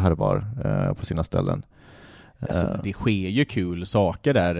här 0.01 0.11
och 0.11 0.19
var 0.19 0.37
eh, 0.65 0.95
på 0.95 1.07
sina 1.07 1.25
ställen. 1.25 1.63
alltså, 2.41 2.81
det 2.85 2.93
sker 2.93 3.11
ju 3.29 3.45
kul 3.45 3.87
saker 3.87 4.35
där. 4.35 4.55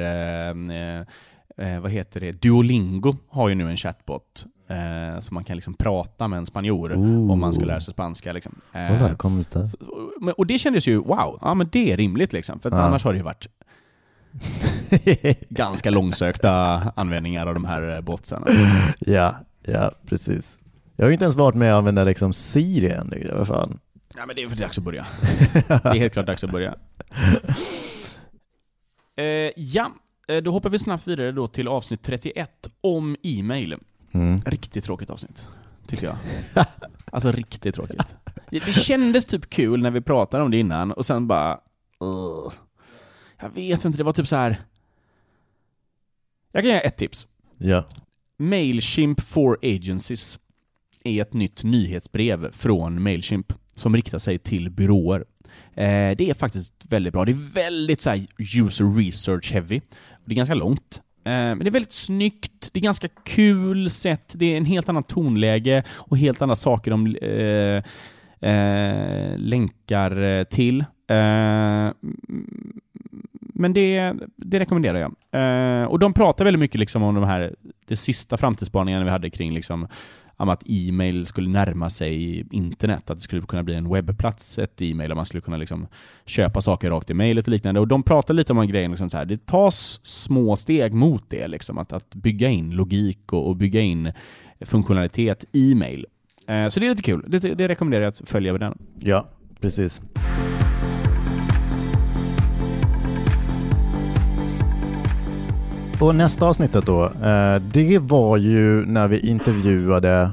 Vad 1.81 1.91
heter 1.91 2.21
det? 2.21 2.33
Duolingo 2.33 3.17
har 3.29 3.49
ju 3.49 3.55
nu 3.55 3.71
en 3.71 3.77
chatbot, 3.77 4.47
eh, 4.69 5.21
så 5.21 5.35
man 5.35 5.45
kan 5.45 5.57
liksom 5.57 5.75
prata 5.75 6.29
med 6.29 6.37
en 6.37 6.47
spanjor 6.47 6.93
Ooh. 6.93 7.31
om 7.33 7.41
man 7.41 7.55
ska 7.55 7.65
lära 7.65 7.81
sig 7.81 7.95
spanska. 7.95 8.33
Liksom. 8.33 8.55
Eh, 8.73 9.17
så- 9.67 9.77
men- 10.21 10.35
och 10.35 10.47
det 10.47 10.59
kändes 10.59 10.87
ju, 10.89 10.97
wow, 10.97 11.39
ja 11.41 11.55
men 11.55 11.69
det 11.73 11.93
är 11.93 11.97
rimligt 11.97 12.33
liksom, 12.33 12.61
för 12.61 12.71
Ja. 12.71 12.77
annars 12.77 13.05
har 13.05 13.13
det 13.13 13.17
ju 13.17 13.23
varit 13.25 13.47
ganska 15.49 15.91
långsökta 15.91 16.53
användningar 16.97 17.47
av 17.47 17.55
de 17.55 17.65
här 17.65 17.95
eh, 17.97 18.01
botsarna. 18.01 18.47
ja, 18.99 19.37
ja, 19.63 19.91
precis. 20.07 20.59
Jag 20.97 21.05
har 21.05 21.09
ju 21.11 21.13
inte 21.13 21.25
ens 21.25 21.37
varit 21.37 21.55
med 21.55 21.73
och 21.73 21.79
använda 21.79 22.05
liksom 22.05 22.33
Siri 22.33 22.91
än. 22.91 23.13
Vad 23.33 23.47
fan. 23.47 23.79
Ja 24.17 24.27
men 24.27 24.37
det 24.37 24.43
är 24.43 24.49
för 24.49 24.57
dags 24.57 24.79
att 24.79 24.85
börja. 24.85 25.07
Det 25.69 25.85
är 25.85 25.99
helt 25.99 26.13
klart 26.13 26.27
dags 26.27 26.45
att 26.45 26.51
börja. 26.51 26.75
Eh, 29.17 29.25
ja, 29.57 29.91
eh, 30.29 30.37
då 30.37 30.51
hoppar 30.51 30.71
vi 30.71 30.79
snabbt 30.79 31.07
vidare 31.09 31.33
då 31.33 31.47
till 31.47 31.69
avsnitt 31.69 32.03
31 32.03 32.51
om 32.81 33.17
e-mail. 33.23 33.77
Mm. 34.15 34.41
Riktigt 34.47 34.85
tråkigt 34.85 35.11
avsnitt, 35.11 35.49
tycker 35.87 36.07
jag. 36.07 36.17
Alltså 37.13 37.33
riktigt 37.33 37.75
tråkigt. 37.75 38.17
Det 38.51 38.73
kändes 38.73 39.25
typ 39.25 39.51
kul 39.51 39.83
när 39.83 39.91
vi 39.91 40.01
pratade 40.01 40.45
om 40.45 40.51
det 40.51 40.59
innan, 40.59 40.93
och 40.93 41.07
sen 41.07 41.27
bara... 41.27 41.61
Ugh. 42.01 42.53
Jag 43.41 43.51
vet 43.51 43.85
inte, 43.85 43.99
det 43.99 44.05
var 44.05 44.13
typ 44.13 44.29
så 44.29 44.37
här. 44.37 44.63
Jag 46.53 46.63
kan 46.63 46.71
ge 46.71 46.87
ett 46.87 46.97
tips. 46.97 47.27
Ja. 47.59 47.85
Mailchimp 48.37 49.21
for 49.21 49.59
Agencies 49.63 50.39
är 51.05 51.23
ett 51.23 51.33
nytt 51.33 51.65
nyhetsbrev 51.65 52.53
från 52.53 53.03
Mailchimp 53.03 53.53
som 53.75 53.97
riktar 53.97 54.19
sig 54.19 54.39
till 54.39 54.71
byråer. 54.71 55.25
Eh, 55.75 56.17
det 56.17 56.31
är 56.31 56.35
faktiskt 56.35 56.75
väldigt 56.85 57.13
bra. 57.13 57.25
Det 57.25 57.33
är 57.33 57.53
väldigt 57.55 58.01
så 58.01 58.11
här, 58.11 58.27
user 58.39 58.97
research 58.99 59.53
heavy. 59.53 59.81
Det 60.25 60.33
är 60.33 60.37
ganska 60.37 60.55
långt. 60.55 61.03
Eh, 61.25 61.33
men 61.33 61.59
det 61.59 61.69
är 61.69 61.71
väldigt 61.71 61.93
snyggt, 61.93 62.71
det 62.73 62.79
är 62.79 62.83
ganska 62.83 63.09
kul 63.09 63.91
sätt, 63.91 64.33
det 64.37 64.53
är 64.53 64.57
en 64.57 64.65
helt 64.65 64.89
annan 64.89 65.03
tonläge 65.03 65.83
och 65.91 66.19
helt 66.19 66.43
andra 66.43 66.57
saker 66.57 66.91
de 66.91 67.17
eh, 67.23 67.83
eh, 68.51 69.39
länkar 69.39 70.23
eh, 70.23 70.45
till. 70.45 70.81
Eh, 71.09 71.91
men 73.57 73.73
det, 73.73 74.15
det 74.37 74.59
rekommenderar 74.59 74.99
jag. 74.99 75.15
Eh, 75.83 75.85
och 75.87 75.99
de 75.99 76.13
pratar 76.13 76.45
väldigt 76.45 76.61
mycket 76.61 76.81
liksom 76.81 77.03
om 77.03 77.15
de 77.15 77.25
här, 77.25 77.55
det 77.87 77.97
sista 77.97 78.37
framtidsspaningarna 78.37 79.05
vi 79.05 79.11
hade 79.11 79.31
kring 79.31 79.55
liksom, 79.55 79.89
om 80.37 80.49
att 80.49 80.63
e-mail 80.67 81.27
skulle 81.27 81.49
närma 81.49 81.91
sig 81.91 82.47
internet, 82.51 83.11
att 83.11 83.19
det 83.19 83.23
skulle 83.23 83.43
kunna 83.43 83.63
bli 83.63 83.75
en 83.75 83.93
webbplats, 83.93 84.59
ett 84.59 84.83
e-mail, 84.83 85.11
och 85.11 85.17
man 85.17 85.27
skulle 85.27 85.41
kunna 85.41 85.57
liksom 85.57 85.87
köpa 86.27 86.61
saker 86.61 86.91
rakt 86.91 87.11
i 87.11 87.15
mejlet 87.15 87.47
och 87.47 87.53
liknande. 87.53 87.81
Och 87.81 87.89
de 87.89 88.03
pratar 88.03 88.35
lite 88.35 88.53
om 88.53 88.59
en 88.59 88.69
grej, 88.69 88.89
liksom 88.89 89.11
så 89.11 89.17
här, 89.17 89.25
det 89.25 89.47
tas 89.47 90.01
små 90.03 90.57
steg 90.57 90.95
mot 90.95 91.31
det, 91.31 91.49
liksom, 91.49 91.79
att, 91.79 91.93
att 91.93 92.15
bygga 92.15 92.49
in 92.49 92.71
logik 92.71 93.33
och, 93.33 93.49
och 93.49 93.57
bygga 93.57 93.81
in 93.81 94.13
funktionalitet 94.61 95.45
i 95.53 95.75
mail. 95.75 96.07
Eh, 96.47 96.69
så 96.69 96.81
det 96.81 96.87
är 96.87 96.91
lite 96.91 97.03
kul. 97.03 97.25
Det, 97.29 97.39
det 97.39 97.69
rekommenderar 97.69 98.03
jag 98.03 98.09
att 98.09 98.29
följa 98.29 98.53
med 98.53 98.61
den. 98.61 98.79
ja, 99.01 99.27
precis. 99.61 100.01
Och 106.05 106.15
nästa 106.15 106.47
avsnittet 106.47 106.87
då, 106.87 107.05
eh, 107.05 107.57
det 107.73 107.99
var 107.99 108.37
ju 108.37 108.87
när 108.87 109.09
vi 109.09 109.19
intervjuade 109.19 110.31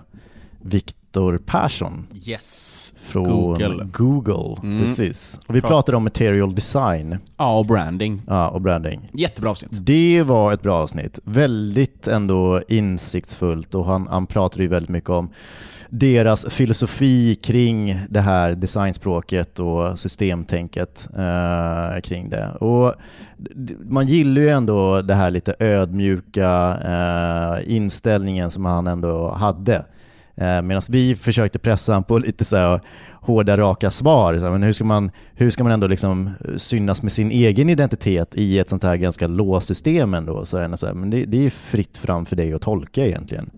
Viktor 0.61 1.37
Persson 1.45 2.07
Yes. 2.25 2.93
från 3.07 3.23
Google. 3.29 3.87
Google. 3.93 4.59
Mm. 4.63 4.79
Precis. 4.85 5.39
Och 5.47 5.55
vi 5.55 5.61
pratade 5.61 5.97
om 5.97 6.03
material 6.03 6.55
design 6.55 7.17
Ja, 7.37 7.57
och 7.57 7.65
branding. 7.65 8.21
ja, 8.27 8.49
och 8.49 8.61
branding. 8.61 9.09
Jättebra 9.13 9.51
avsnitt. 9.51 9.71
Det 9.85 10.23
var 10.23 10.53
ett 10.53 10.61
bra 10.61 10.73
avsnitt. 10.75 11.19
Väldigt 11.23 12.07
ändå 12.07 12.61
insiktsfullt 12.67 13.75
och 13.75 13.85
han, 13.85 14.07
han 14.11 14.25
pratade 14.25 14.63
ju 14.63 14.69
väldigt 14.69 14.89
mycket 14.89 15.09
om 15.09 15.29
deras 15.93 16.45
filosofi 16.45 17.35
kring 17.35 17.99
det 18.09 18.19
här 18.19 18.55
designspråket 18.55 19.59
och 19.59 19.99
systemtänket 19.99 21.09
eh, 21.17 22.01
kring 22.01 22.29
det. 22.29 22.51
Och 22.59 22.93
man 23.79 24.07
gillar 24.07 24.41
ju 24.41 24.49
ändå 24.49 25.01
det 25.01 25.13
här 25.13 25.31
lite 25.31 25.55
ödmjuka 25.59 26.77
eh, 26.85 27.75
inställningen 27.75 28.51
som 28.51 28.65
han 28.65 28.87
ändå 28.87 29.31
hade. 29.31 29.75
Eh, 30.35 30.61
Medan 30.61 30.81
vi 30.89 31.15
försökte 31.15 31.59
pressa 31.59 31.91
honom 31.91 32.03
på 32.03 32.17
lite 32.17 32.45
så 32.45 32.55
här 32.55 32.81
hårda, 33.21 33.57
raka 33.57 33.91
svar. 33.91 34.37
Så 34.37 34.43
här, 34.43 34.51
men 34.51 34.63
hur, 34.63 34.73
ska 34.73 34.83
man, 34.83 35.11
hur 35.33 35.49
ska 35.49 35.63
man 35.63 35.71
ändå 35.71 35.87
liksom 35.87 36.29
synas 36.57 37.03
med 37.03 37.11
sin 37.11 37.31
egen 37.31 37.69
identitet 37.69 38.35
i 38.35 38.59
ett 38.59 38.69
sånt 38.69 38.83
här 38.83 38.95
ganska 38.95 39.27
låst 39.27 39.67
system 39.67 40.13
ändå? 40.13 40.45
Så 40.45 40.57
här, 40.57 40.93
men 40.93 41.09
det, 41.09 41.25
det 41.25 41.45
är 41.45 41.49
fritt 41.49 41.97
fram 41.97 42.25
för 42.25 42.35
dig 42.35 42.53
att 42.53 42.61
tolka 42.61 43.05
egentligen. 43.05 43.49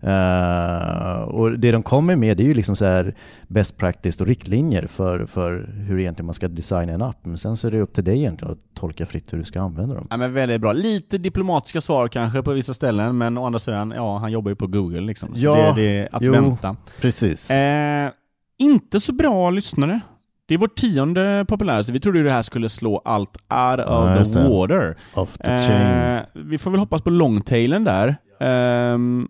Eh, 0.00 1.22
och 1.22 1.58
det 1.58 1.72
de 1.72 1.82
kommer 1.82 2.16
med 2.16 2.36
det 2.36 2.42
är 2.42 2.46
ju 2.46 2.54
liksom 2.54 2.76
så 2.76 2.84
här 2.84 3.14
best 3.48 3.76
practice 3.76 4.20
och 4.20 4.26
riktlinjer 4.26 4.86
för, 4.86 5.26
för 5.26 5.68
hur 5.88 5.98
egentligen 6.00 6.26
man 6.26 6.34
ska 6.34 6.48
designa 6.48 6.92
en 6.92 7.02
app. 7.02 7.18
Men 7.22 7.38
sen 7.38 7.56
så 7.56 7.66
är 7.66 7.70
det 7.70 7.80
upp 7.80 7.92
till 7.94 8.04
dig 8.04 8.18
egentligen 8.18 8.52
att 8.52 8.74
tolka 8.74 9.06
fritt 9.06 9.32
hur 9.32 9.38
du 9.38 9.44
ska 9.44 9.60
använda 9.60 9.94
dem. 9.94 10.06
Ja, 10.10 10.16
men 10.16 10.32
väldigt 10.32 10.60
bra. 10.60 10.72
Lite 10.72 11.18
diplomatiska 11.18 11.80
svar 11.80 12.08
kanske 12.08 12.42
på 12.42 12.52
vissa 12.52 12.74
ställen, 12.74 13.18
men 13.18 13.38
å 13.38 13.46
andra 13.46 13.58
sidan, 13.58 13.92
ja, 13.96 14.16
han 14.18 14.32
jobbar 14.32 14.50
ju 14.50 14.54
på 14.56 14.66
Google 14.66 15.00
liksom. 15.00 15.34
Så 15.34 15.44
Ja, 15.44 15.72
det, 15.76 15.82
det 15.82 15.98
är 15.98 16.08
att 16.12 16.22
jo. 16.22 16.32
vänta. 16.32 16.76
Precis. 17.00 17.50
Eh, 17.50 18.10
inte 18.58 19.00
så 19.00 19.12
bra 19.12 19.50
lyssnare, 19.50 20.00
Det 20.48 20.54
är 20.54 20.58
vårt 20.58 20.76
tionde 20.78 21.44
populäraste. 21.48 21.92
Vi 21.92 22.00
trodde 22.00 22.18
ju 22.18 22.24
det 22.24 22.30
här 22.32 22.42
skulle 22.42 22.68
slå 22.68 23.02
allt 23.04 23.36
out 23.36 23.78
of 23.80 23.86
Ja, 23.86 24.24
the 24.24 24.48
water. 24.48 24.96
Off 25.14 25.38
the 25.38 25.44
chain. 25.46 26.16
Eh, 26.16 26.22
vi 26.34 26.58
får 26.58 26.70
väl 26.70 26.80
hoppas 26.80 27.02
på 27.02 27.10
longtailen 27.10 27.84
där. 27.84 28.16
Ehm, 28.40 29.28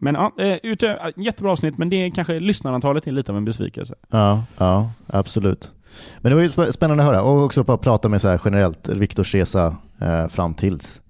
men 0.00 0.14
ja, 0.14 0.32
eh, 0.38 0.56
utö- 0.62 1.12
jättebra 1.16 1.52
avsnitt, 1.52 1.78
men 1.78 1.90
det 1.90 1.96
är 1.96 2.10
kanske 2.10 2.40
lyssnarantalet 2.40 3.06
är 3.06 3.12
lite 3.12 3.32
av 3.32 3.38
en 3.38 3.44
besvikelse. 3.44 3.94
Ja, 4.10 4.42
ja, 4.58 4.90
absolut. 5.06 5.72
Men 6.18 6.30
det 6.30 6.36
var 6.36 6.42
ju 6.42 6.48
sp- 6.48 6.70
spännande 6.72 7.02
att 7.02 7.08
höra 7.08 7.22
och 7.22 7.44
också 7.44 7.64
bara 7.64 7.76
prata 7.76 8.08
med 8.08 8.20
så 8.20 8.28
här 8.28 8.40
generellt 8.44 8.88
Viktors 8.88 9.34
resa 9.34 9.76
eh, 10.00 10.28
fram 10.28 10.54
tills 10.54 11.02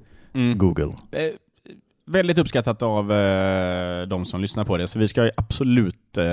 Google. 0.56 0.92
Eh, 1.12 1.20
väldigt 2.06 2.38
uppskattat 2.38 2.82
av 2.82 3.12
eh, 3.12 4.02
de 4.06 4.24
som 4.24 4.40
lyssnar 4.40 4.64
på 4.64 4.76
det, 4.76 4.88
så 4.88 4.98
vi 4.98 5.08
ska 5.08 5.30
absolut... 5.36 6.16
Eh, 6.18 6.24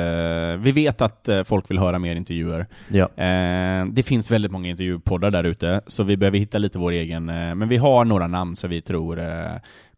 vi 0.59 0.71
vet 0.71 1.01
att 1.01 1.27
eh, 1.29 1.43
folk 1.43 1.71
vill 1.71 1.79
höra 1.79 2.00
mer 2.00 2.15
intervjuer. 2.15 2.65
Ja, 2.88 3.09
Eh, 3.24 3.85
det 3.85 4.03
finns 4.03 4.31
väldigt 4.31 4.51
många 4.51 4.69
intervjupoddar 4.69 5.31
där 5.31 5.43
ute, 5.43 5.81
så 5.88 6.03
vi 6.03 6.17
behöver 6.17 6.38
hitta 6.38 6.57
lite 6.57 6.79
vår 6.79 6.91
egen. 6.91 7.29
Eh, 7.29 7.55
men 7.55 7.67
vi 7.69 7.77
har 7.77 8.05
några 8.05 8.27
namn 8.27 8.55
som 8.55 8.69
vi 8.69 8.81
tror 8.81 9.19
eh, 9.19 9.25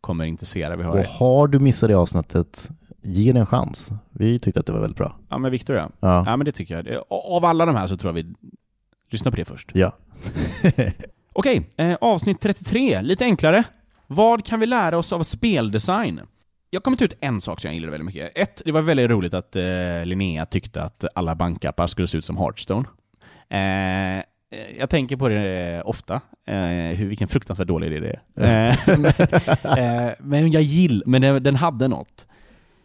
kommer 0.01 0.25
intressera. 0.25 0.75
Vi 0.75 0.83
har, 0.83 0.97
och 0.99 1.05
har 1.05 1.47
du 1.47 1.59
missat 1.59 1.89
det 1.89 1.95
avsnittet, 1.95 2.69
ge 3.01 3.33
det 3.33 3.39
en 3.39 3.45
chans. 3.45 3.91
Vi 4.09 4.39
tyckte 4.39 4.59
att 4.59 4.65
det 4.65 4.73
var 4.73 4.79
väldigt 4.79 4.97
bra. 4.97 5.15
ja 5.29 5.37
men 5.37 5.51
Victor 5.51 5.75
ja. 5.75 5.89
Ja, 5.99 6.23
Ja 6.25 6.37
men 6.37 6.45
det 6.45 6.51
tycker 6.51 6.75
jag. 6.75 6.85
Det- 6.85 6.99
Av 7.09 7.45
alla 7.45 7.65
de 7.65 7.75
här 7.75 7.87
så 7.87 7.97
tror 7.97 8.09
jag 8.17 8.23
vi 8.23 8.33
lyssnar 9.09 9.31
på 9.31 9.35
det 9.35 9.45
först. 9.45 9.71
ja. 9.73 9.91
Okej, 11.33 11.69
eh, 11.77 11.97
avsnitt 12.01 12.41
33, 12.41 13.01
lite 13.01 13.25
enklare. 13.25 13.63
Vad 14.07 14.45
kan 14.45 14.59
vi 14.59 14.65
lära 14.65 14.97
oss 14.97 15.13
av 15.13 15.23
speldesign? 15.23 16.21
Jag 16.69 16.79
har 16.79 16.83
kommit 16.83 17.01
ut 17.01 17.17
en 17.19 17.41
sak 17.41 17.59
som 17.61 17.67
jag 17.67 17.73
gillade 17.75 17.91
väldigt 17.91 18.05
mycket. 18.05 18.31
Ett, 18.35 18.61
det 18.65 18.71
var 18.71 18.81
väldigt 18.81 19.09
roligt 19.09 19.33
att 19.33 19.55
eh, 19.55 19.63
Linnea 20.05 20.45
tyckte 20.45 20.83
att 20.83 21.05
alla 21.15 21.35
bankappar 21.35 21.87
skulle 21.87 22.07
se 22.07 22.17
ut 22.17 22.25
som 22.25 22.37
Hearthstone. 22.37 22.87
Eh, 23.49 24.17
eh, 24.17 24.23
jag 24.79 24.89
tänker 24.89 25.17
på 25.17 25.29
det 25.29 25.81
ofta, 25.85 26.21
eh, 26.47 26.97
hur, 26.97 27.07
vilken 27.07 27.27
fruktansvärt 27.27 27.67
dålig 27.67 27.87
idé 27.87 27.99
det 27.99 28.45
är. 28.45 28.77
Eh, 29.77 30.13
men, 30.19 30.45
eh, 30.45 30.53
jag 30.53 30.61
gillar, 30.61 31.03
men 31.05 31.43
den, 31.43 31.55
hade 31.55 31.87
något. 31.87 32.27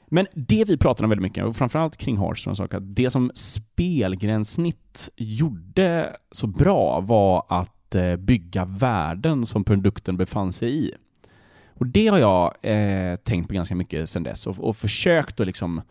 Men 0.08 0.26
det 0.34 0.64
vi 0.68 0.76
pratade 0.76 1.04
om 1.04 1.10
väldigt 1.10 1.22
mycket, 1.22 1.44
och 1.44 1.56
framförallt 1.56 1.96
kring 1.96 2.18
Hearthstone, 2.18 2.56
sak 2.56 2.74
att 2.74 2.96
det 2.96 3.10
som 3.10 3.30
spelgränssnitt 3.34 5.10
gjorde 5.16 6.16
så 6.30 6.46
bra 6.46 7.00
var 7.00 7.46
att 7.48 7.94
eh, 7.94 8.16
bygga 8.16 8.64
världen 8.64 9.46
som 9.46 9.64
produkten 9.64 10.16
befann 10.16 10.52
sig 10.52 10.86
i. 10.86 10.92
Och 11.74 11.86
det 11.86 12.06
har 12.06 12.18
jag 12.18 12.54
eh, 12.62 13.16
tänkt 13.16 13.48
på 13.48 13.54
ganska 13.54 13.74
mycket 13.74 14.10
sedan 14.10 14.22
dess 14.22 14.46
och, 14.46 14.58
och 14.58 14.76
försökt 14.76 15.40
att 15.40 15.46
liksom 15.46 15.82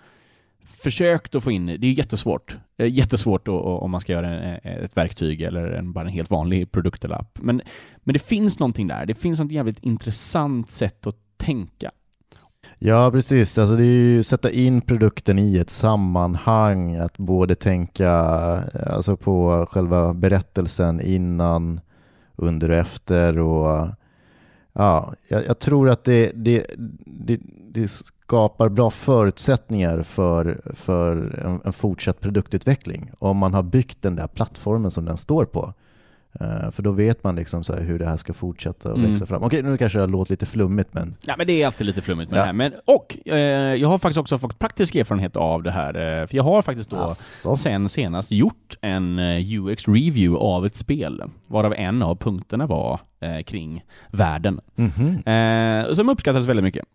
försökt 0.66 1.36
att 1.36 1.44
få 1.44 1.52
in, 1.52 1.66
det 1.66 1.88
är 1.88 1.92
jättesvårt, 1.92 2.58
eh, 2.78 2.94
jättesvårt 2.94 3.48
om 3.48 3.92
man 3.92 4.02
ska 4.02 4.14
göra 4.14 4.30
en, 4.30 4.60
eh, 4.64 4.84
ett 4.84 4.98
verktyg 4.98 5.42
eller 5.42 5.68
en, 5.68 5.94
bara 5.94 6.06
en 6.06 6.14
helt 6.14 6.30
vanlig 6.30 6.72
produkt 6.72 7.06
eller 7.06 7.16
app. 7.16 7.40
Men, 7.42 7.62
men 8.04 8.14
det 8.14 8.20
finns 8.20 8.60
någonting 8.60 8.88
där, 8.88 9.06
det 9.06 9.16
finns 9.16 9.40
något 9.40 9.52
jävligt 9.52 9.80
intressant 9.80 10.70
sätt 10.70 11.08
att 11.08 11.16
tänka. 11.38 11.92
Ja, 12.80 13.12
precis. 13.12 13.58
Alltså 13.58 13.76
det 13.76 13.84
är 13.84 13.86
ju 13.86 14.24
sätta 14.24 14.52
in 14.52 14.82
produkten 14.82 15.40
i 15.40 15.58
ett 15.58 15.70
sammanhang, 15.70 16.96
att 16.96 17.18
både 17.18 17.56
tänka 17.56 18.10
eh, 18.74 18.96
alltså 18.96 19.18
på 19.18 19.66
själva 19.70 20.14
berättelsen 20.14 21.02
innan, 21.02 21.82
under 22.36 22.70
och 22.70 22.76
efter 22.76 23.40
och 23.40 23.88
ja, 24.74 25.14
jag, 25.28 25.46
jag 25.46 25.60
tror 25.60 25.90
att 25.90 26.04
det, 26.04 26.32
det, 26.36 26.66
det, 27.06 27.40
det 27.72 27.88
skapar 28.32 28.70
bra 28.70 28.90
förutsättningar 28.92 30.04
för, 30.04 30.62
för 30.76 31.40
en, 31.46 31.62
en 31.66 31.74
fortsatt 31.74 32.20
produktutveckling 32.20 33.12
om 33.20 33.38
man 33.38 33.54
har 33.54 33.64
byggt 33.64 34.02
den 34.02 34.16
där 34.16 34.28
plattformen 34.28 34.92
som 34.92 35.06
den 35.06 35.18
står 35.18 35.46
på. 35.46 35.74
Eh, 36.40 36.72
för 36.72 36.84
då 36.84 36.92
vet 36.92 37.24
man 37.24 37.36
liksom 37.36 37.64
så 37.64 37.74
hur 37.76 38.00
det 38.00 38.06
här 38.06 38.18
ska 38.18 38.34
fortsätta 38.34 38.92
och 38.92 38.98
Mm. 38.98 39.10
växa 39.10 39.26
fram. 39.26 39.44
Okej, 39.44 39.64
nu 39.64 39.78
kanske 39.78 40.00
det 40.00 40.08
låter 40.08 40.32
lite 40.32 40.46
flummigt 40.46 40.94
men 40.94 41.16
Ja 41.26 41.36
men 41.38 41.48
det 41.48 41.62
är 41.62 41.66
alltid 41.66 41.88
lite 41.88 42.02
flummigt 42.02 42.32
med 42.32 42.38
Ja. 42.38 42.42
det 42.42 42.46
här. 42.46 42.54
Men, 42.54 42.74
och 42.86 43.28
eh, 43.28 43.76
jag 43.76 43.88
har 43.90 43.98
faktiskt 43.98 44.18
också 44.20 44.38
fått 44.38 44.60
praktisk 44.60 44.96
erfarenhet 44.96 45.38
av 45.38 45.64
det 45.64 45.72
här. 45.72 46.22
Eh, 46.22 46.28
för 46.28 46.36
jag 46.38 46.44
har 46.44 46.62
faktiskt 46.62 46.90
då 46.90 46.98
Asså. 46.98 47.56
sen 47.56 47.90
senast 47.90 48.32
gjort 48.32 48.78
en 48.82 49.20
eh, 49.20 49.40
UX-review 49.40 50.38
av 50.38 50.66
ett 50.66 50.76
spel. 50.76 51.24
Varav 51.48 51.74
en 51.78 52.02
av 52.02 52.16
punkterna 52.16 52.68
var 52.68 53.00
eh, 53.20 53.44
kring 53.44 53.84
världen. 54.12 54.60
Mhm. 54.76 55.18
Eh, 55.28 55.94
som 55.94 56.10
uppskattas 56.10 56.46
väldigt 56.46 56.64
mycket. 56.64 56.86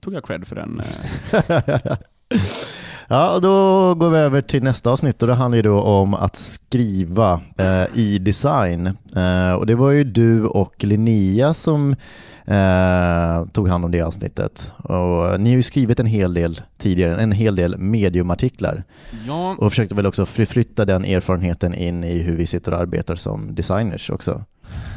Tog 0.00 0.14
jag 0.14 0.24
cred 0.24 0.46
för 0.46 0.56
den. 0.56 0.80
Eh. 0.80 1.96
Ja, 3.08 3.38
då 3.42 3.94
går 3.94 4.10
vi 4.10 4.18
över 4.18 4.40
till 4.40 4.62
nästa 4.62 4.90
avsnitt 4.90 5.22
och 5.22 5.28
det 5.28 5.34
handlar 5.34 5.56
ju 5.56 5.62
då 5.62 5.80
om 5.80 6.14
att 6.14 6.36
skriva 6.36 7.40
eh, 7.58 7.98
i 7.98 8.18
design. 8.18 8.86
Eh, 9.16 9.52
och 9.52 9.66
det 9.66 9.74
var 9.74 9.90
ju 9.90 10.04
du 10.04 10.46
och 10.46 10.84
Linnea 10.84 11.54
som 11.54 11.96
eh, 12.44 13.46
tog 13.52 13.68
hand 13.68 13.84
om 13.84 13.90
det 13.90 14.02
avsnittet. 14.02 14.72
Och 14.76 15.40
ni 15.40 15.50
har 15.50 15.56
ju 15.56 15.62
skrivit 15.62 16.00
en 16.00 16.06
hel 16.06 16.34
del 16.34 16.60
tidigare, 16.78 17.22
en 17.22 17.32
hel 17.32 17.56
del 17.56 17.78
mediumartiklar 17.78 18.84
ja, 19.26 19.56
och 19.58 19.72
försökte 19.72 19.94
väl 19.94 20.06
också 20.06 20.26
förflytta 20.26 20.84
den 20.84 21.04
erfarenheten 21.04 21.74
in 21.74 22.04
i 22.04 22.18
hur 22.18 22.36
vi 22.36 22.46
sitter 22.46 22.72
och 22.72 22.78
arbetar 22.78 23.14
som 23.14 23.54
designers 23.54 24.10
också 24.10 24.44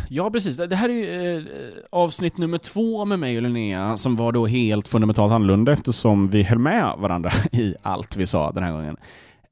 ja, 0.09 0.31
precis. 0.31 0.57
Det 0.57 0.75
här 0.75 0.89
är 0.89 0.93
ju 0.93 1.37
eh, 1.37 1.43
avsnitt 1.89 2.37
nummer 2.37 2.57
två 2.57 3.05
med 3.05 3.19
mig 3.19 3.37
och 3.37 3.43
Linnea 3.43 3.97
som 3.97 4.15
var 4.15 4.31
då 4.31 4.45
helt 4.45 4.87
fundamentalt 4.87 5.33
annorlunda 5.33 5.73
eftersom 5.73 6.29
vi 6.29 6.43
höll 6.43 6.59
med 6.59 6.93
varandra 6.97 7.31
i 7.51 7.75
allt 7.81 8.17
vi 8.17 8.27
sa 8.27 8.51
den 8.51 8.63
här 8.63 8.71
gången. 8.71 8.97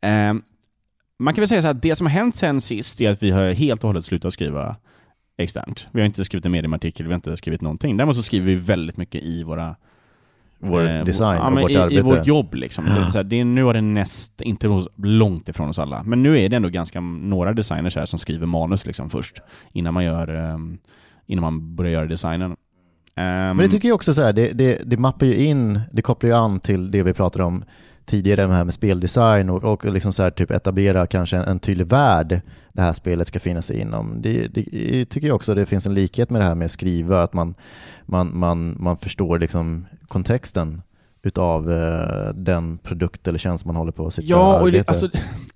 Eh, 0.01 0.33
man 1.19 1.33
kan 1.33 1.41
väl 1.41 1.47
säga 1.47 1.61
så 1.61 1.67
här, 1.67 1.75
att 1.75 1.81
det 1.81 1.95
som 1.95 2.07
har 2.07 2.11
hänt 2.11 2.35
sen 2.35 2.61
sist 2.61 3.01
är 3.01 3.11
att 3.11 3.23
vi 3.23 3.31
har 3.31 3.53
helt 3.53 3.83
och 3.83 3.89
hållet 3.89 4.05
slutat 4.05 4.33
skriva 4.33 4.75
externt. 5.37 5.87
Vi 5.91 6.01
har 6.01 6.05
inte 6.05 6.25
skrivit 6.25 6.45
en 6.45 6.51
mediumartikel, 6.51 7.05
vi 7.05 7.11
har 7.11 7.15
inte 7.15 7.37
skrivit 7.37 7.61
någonting. 7.61 7.97
Däremot 7.97 8.15
så 8.15 8.23
skriver 8.23 8.45
vi 8.45 8.55
väldigt 8.55 8.97
mycket 8.97 9.23
i 9.23 9.43
våra 9.43 9.75
vår 10.65 10.87
eh, 10.87 11.03
design 11.05 11.39
ja, 11.41 11.47
och 11.47 11.61
vårt 11.61 11.71
i, 11.71 11.77
arbete. 11.77 11.95
I 11.95 12.01
vårt 12.01 12.27
jobb 12.27 12.53
liksom. 12.53 12.85
Det 12.85 13.11
så 13.11 13.17
här, 13.17 13.23
det 13.23 13.39
är, 13.39 13.45
nu 13.45 13.69
är 13.69 13.73
det 13.73 13.81
näst, 13.81 14.41
inte 14.41 14.67
hos- 14.67 14.87
långt 14.95 15.49
ifrån 15.49 15.69
oss 15.69 15.79
alla, 15.79 16.03
men 16.03 16.23
nu 16.23 16.39
är 16.39 16.49
det 16.49 16.55
ändå 16.55 16.69
ganska 16.69 17.01
några 17.01 17.53
designers 17.53 17.95
här 17.95 18.05
som 18.05 18.19
skriver 18.19 18.45
manus 18.45 18.85
liksom 18.85 19.09
först, 19.09 19.41
innan 19.73 19.93
man 19.93 20.03
gör, 20.03 20.27
ehm, 20.35 20.77
innan 21.27 21.41
man 21.41 21.75
börjar 21.75 21.91
göra 21.91 22.05
designen. 22.05 22.51
Ehm, 23.15 23.57
Men 23.57 23.57
det 23.57 23.67
tycker 23.67 23.87
jag 23.87 23.95
också 23.95 24.13
så 24.13 24.21
här, 24.21 24.33
det, 24.33 24.51
det, 24.53 24.81
det 24.85 24.97
mappar 24.97 25.25
ju 25.25 25.45
in, 25.45 25.79
det 25.91 26.01
kopplar 26.01 26.29
ju 26.29 26.35
an 26.35 26.59
till 26.59 26.91
det 26.91 27.03
vi 27.03 27.13
pratade 27.13 27.45
om 27.45 27.63
tidigare 28.05 28.47
med, 28.47 28.57
här 28.57 28.63
med 28.63 28.73
speldesign 28.73 29.49
och, 29.49 29.63
och 29.63 29.85
liksom 29.85 30.13
så 30.13 30.23
här, 30.23 30.31
typ 30.31 30.51
etablera 30.51 31.07
kanske 31.07 31.37
en, 31.37 31.43
en 31.43 31.59
tydlig 31.59 31.87
värld 31.87 32.41
det 32.75 32.81
här 32.81 32.93
spelet 32.93 33.27
ska 33.27 33.39
finnas 33.39 33.71
inom. 33.71 34.21
Det, 34.21 34.47
det 34.47 35.05
tycker 35.05 35.27
jag 35.27 35.35
också 35.35 35.55
det 35.55 35.65
finns 35.65 35.85
en 35.85 35.93
likhet 35.93 36.29
med 36.29 36.41
det 36.41 36.45
här 36.45 36.55
med 36.55 36.65
att 36.65 36.71
skriva, 36.71 37.23
att 37.23 37.33
man, 37.33 37.55
man, 38.05 38.37
man, 38.39 38.75
man 38.79 38.97
förstår 38.97 39.39
liksom 39.39 39.85
kontexten 40.07 40.81
utav 41.23 41.71
eh, 41.71 42.33
den 42.33 42.77
produkt 42.77 43.27
eller 43.27 43.39
tjänst 43.39 43.65
man 43.65 43.75
håller 43.75 43.91
på 43.91 44.07
att 44.07 44.13
sitta 44.13 44.27
Ja, 44.27 44.61
och 44.61 44.71
det, 44.71 44.89
alltså, 44.89 45.09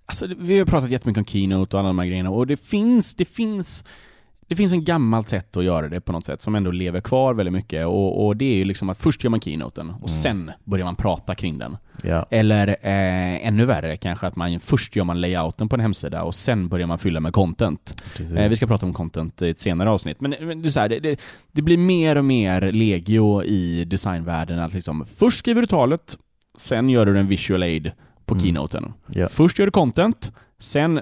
alltså, 0.05 0.27
vi 0.39 0.59
har 0.59 0.65
pratat 0.65 0.89
jättemycket 0.89 1.21
om 1.21 1.25
Keynote 1.25 1.75
och 1.75 1.79
alla 1.79 1.89
de 1.89 1.99
här 1.99 2.05
grejerna, 2.05 2.29
och 2.29 2.47
det 2.47 2.57
finns, 2.57 3.15
det 3.15 3.25
finns 3.25 3.85
det 4.49 4.55
finns 4.55 4.71
en 4.71 4.83
gammalt 4.83 5.29
sätt 5.29 5.57
att 5.57 5.63
göra 5.63 5.89
det 5.89 6.01
på 6.01 6.11
något 6.11 6.25
sätt 6.25 6.41
som 6.41 6.55
ändå 6.55 6.71
lever 6.71 7.01
kvar 7.01 7.33
väldigt 7.33 7.53
mycket 7.53 7.85
och, 7.85 8.25
och 8.27 8.37
det 8.37 8.45
är 8.45 8.55
ju 8.55 8.63
liksom 8.65 8.89
att 8.89 8.97
först 8.97 9.23
gör 9.23 9.29
man 9.31 9.41
keynoten 9.41 9.89
och 9.89 9.95
Mm. 10.09 10.21
sen 10.21 10.51
börjar 10.63 10.85
man 10.85 10.95
prata 10.95 11.35
kring 11.35 11.57
den. 11.57 11.77
ja. 12.03 12.25
Eller 12.29 12.67
eh, 12.67 13.47
ännu 13.47 13.65
värre 13.65 13.97
kanske 13.97 14.27
att 14.27 14.35
man 14.35 14.59
först 14.59 14.95
gör 14.95 15.03
man 15.03 15.21
layouten 15.21 15.69
på 15.69 15.75
en 15.75 15.79
hemsida 15.79 16.23
och 16.23 16.35
sen 16.35 16.67
börjar 16.67 16.87
man 16.87 16.99
fylla 16.99 17.19
med 17.19 17.33
content. 17.33 18.03
Eh, 18.37 18.49
vi 18.49 18.55
ska 18.55 18.67
prata 18.67 18.85
om 18.85 18.93
content 18.93 19.41
i 19.41 19.49
ett 19.49 19.59
senare 19.59 19.89
avsnitt, 19.89 20.21
men, 20.21 20.35
men 20.41 20.61
det, 20.61 20.67
är 20.67 20.71
så 20.71 20.79
här, 20.79 20.89
det, 20.89 20.99
det, 20.99 21.19
det 21.51 21.61
blir 21.61 21.77
mer 21.77 22.15
och 22.15 22.25
mer 22.25 22.71
legio 22.71 23.43
i 23.43 23.85
designvärlden 23.85 24.59
att 24.59 24.73
liksom 24.73 25.05
först 25.17 25.39
skriver 25.39 25.61
du 25.61 25.67
talet, 25.67 26.17
sen 26.57 26.89
gör 26.89 27.05
du 27.05 27.19
en 27.19 27.27
visual 27.27 27.63
aid 27.63 27.91
på 28.25 28.33
Mm. 28.33 28.43
keynoten. 28.43 28.93
Ja. 29.07 29.27
Först 29.31 29.59
gör 29.59 29.65
du 29.65 29.71
content, 29.71 30.31
sen 30.59 30.99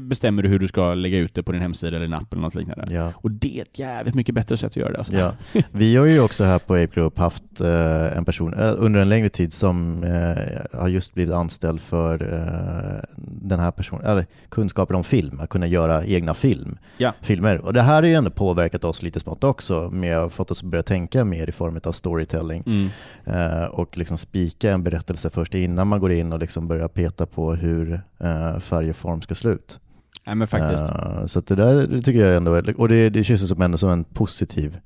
bestämmer 0.00 0.42
du 0.42 0.48
hur 0.48 0.58
du 0.58 0.68
ska 0.68 0.94
lägga 0.94 1.18
ut 1.18 1.34
det 1.34 1.42
på 1.42 1.52
din 1.52 1.62
hemsida 1.62 1.96
eller 1.96 2.06
en 2.06 2.14
app 2.14 2.32
eller 2.32 2.42
något 2.42 2.54
liknande. 2.54 2.94
Ja. 2.94 3.12
Och 3.16 3.30
det 3.30 3.58
är 3.58 3.62
ett 3.62 3.78
jävligt 3.78 4.14
mycket 4.14 4.34
bättre 4.34 4.56
sätt 4.56 4.66
att 4.70 4.76
göra 4.76 4.92
det 4.92 4.98
alltså. 4.98 5.14
Ja. 5.14 5.32
Vi 5.72 5.96
har 5.96 6.06
ju 6.06 6.20
också 6.20 6.44
här 6.44 6.58
på 6.58 6.74
Ape 6.74 6.86
Group 6.94 7.18
haft 7.18 7.60
eh, 7.60 8.16
en 8.16 8.24
person 8.24 8.54
eh, 8.54 8.74
under 8.78 9.00
en 9.00 9.08
längre 9.08 9.28
tid 9.28 9.52
som 9.52 10.04
eh, 10.04 10.78
har 10.80 10.88
just 10.88 11.14
blivit 11.14 11.34
anställd 11.34 11.80
för 11.80 12.22
eh, 12.34 13.04
den 13.16 13.60
här 13.60 13.70
personen, 13.70 14.04
eller 14.04 14.26
kunskaper 14.48 14.94
om 14.94 15.04
film, 15.04 15.40
att 15.40 15.48
kunna 15.48 15.66
göra 15.66 16.04
egna 16.04 16.34
film, 16.34 16.78
Ja. 16.98 17.12
filmer. 17.22 17.58
Och 17.58 17.72
det 17.72 17.82
här 17.82 17.94
har 17.94 18.02
ju 18.02 18.14
ändå 18.14 18.30
påverkat 18.30 18.84
oss 18.84 19.02
lite 19.02 19.20
smått 19.20 19.44
också, 19.44 19.90
med 19.92 20.18
att 20.18 20.32
fått 20.32 20.50
oss 20.50 20.62
att 20.62 20.70
börja 20.70 20.82
tänka 20.82 21.24
mer 21.24 21.48
i 21.48 21.52
form 21.52 21.80
av 21.84 21.92
storytelling 21.92 22.62
Mm. 22.66 22.88
eh, 23.24 23.64
och 23.64 23.98
liksom 23.98 24.18
spika 24.18 24.70
en 24.72 24.82
berättelse 24.82 25.30
först 25.30 25.54
innan 25.54 25.88
man 25.88 26.00
går 26.00 26.12
in 26.12 26.32
och 26.32 26.38
liksom 26.38 26.68
börjar 26.68 26.88
peta 26.88 27.26
på 27.26 27.54
hur 27.54 28.00
eh, 28.20 28.58
färg 28.58 28.90
och 28.90 28.96
form 28.96 29.22
ska 29.22 29.34
se 29.34 29.48
ut. 29.48 29.80
Nej 30.26 30.34
men 30.34 30.48
faktiskt. 30.48 30.90
Eh, 30.90 31.26
så 31.26 31.40
det 31.40 31.54
där 31.54 31.86
det 31.86 32.02
tycker 32.02 32.26
jag 32.26 32.36
ändå, 32.36 32.54
är- 32.54 32.80
och 32.80 32.88
det, 32.88 33.10
det 33.10 33.24
känns 33.24 33.48
som 33.48 33.62
ändå 33.62 33.78
som 33.78 33.90
en 33.90 34.04
positiv 34.04 34.78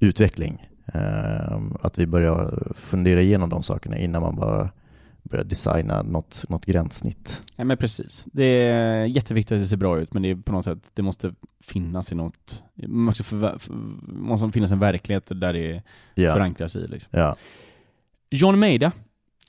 utveckling. 0.00 0.66
Eh, 0.94 1.58
att 1.82 1.98
vi 1.98 2.06
börjar 2.06 2.68
fundera 2.74 3.20
igenom 3.22 3.48
de 3.48 3.62
sakerna 3.62 3.98
innan 3.98 4.22
man 4.22 4.36
bara 4.36 4.70
börja 5.22 5.44
designa 5.44 6.02
något, 6.02 6.44
något 6.48 6.64
gränssnitt. 6.66 7.42
Ja, 7.56 7.64
men 7.64 7.76
precis. 7.76 8.24
Det 8.32 8.44
är 8.44 9.04
jätteviktigt 9.04 9.56
att 9.56 9.62
det 9.62 9.66
ser 9.66 9.76
bra 9.76 9.98
ut, 10.00 10.12
men 10.14 10.22
det 10.22 10.30
är 10.30 10.36
på 10.36 10.52
något 10.52 10.64
sätt, 10.64 10.90
det 10.94 11.02
måste 11.02 11.34
finnas 11.62 12.12
i 12.12 12.14
något, 12.14 12.62
det 12.74 12.88
måste, 12.88 13.22
förver- 13.22 13.58
för, 13.58 13.72
måste 14.12 14.50
finnas 14.52 14.70
en 14.70 14.78
verklighet 14.78 15.24
där 15.34 15.52
det 15.52 15.82
Ja, 16.14 16.32
förankras 16.34 16.76
i. 16.76 16.86
Liksom. 16.88 17.10
ja. 17.18 17.36
John 18.30 18.58
Maida, 18.58 18.92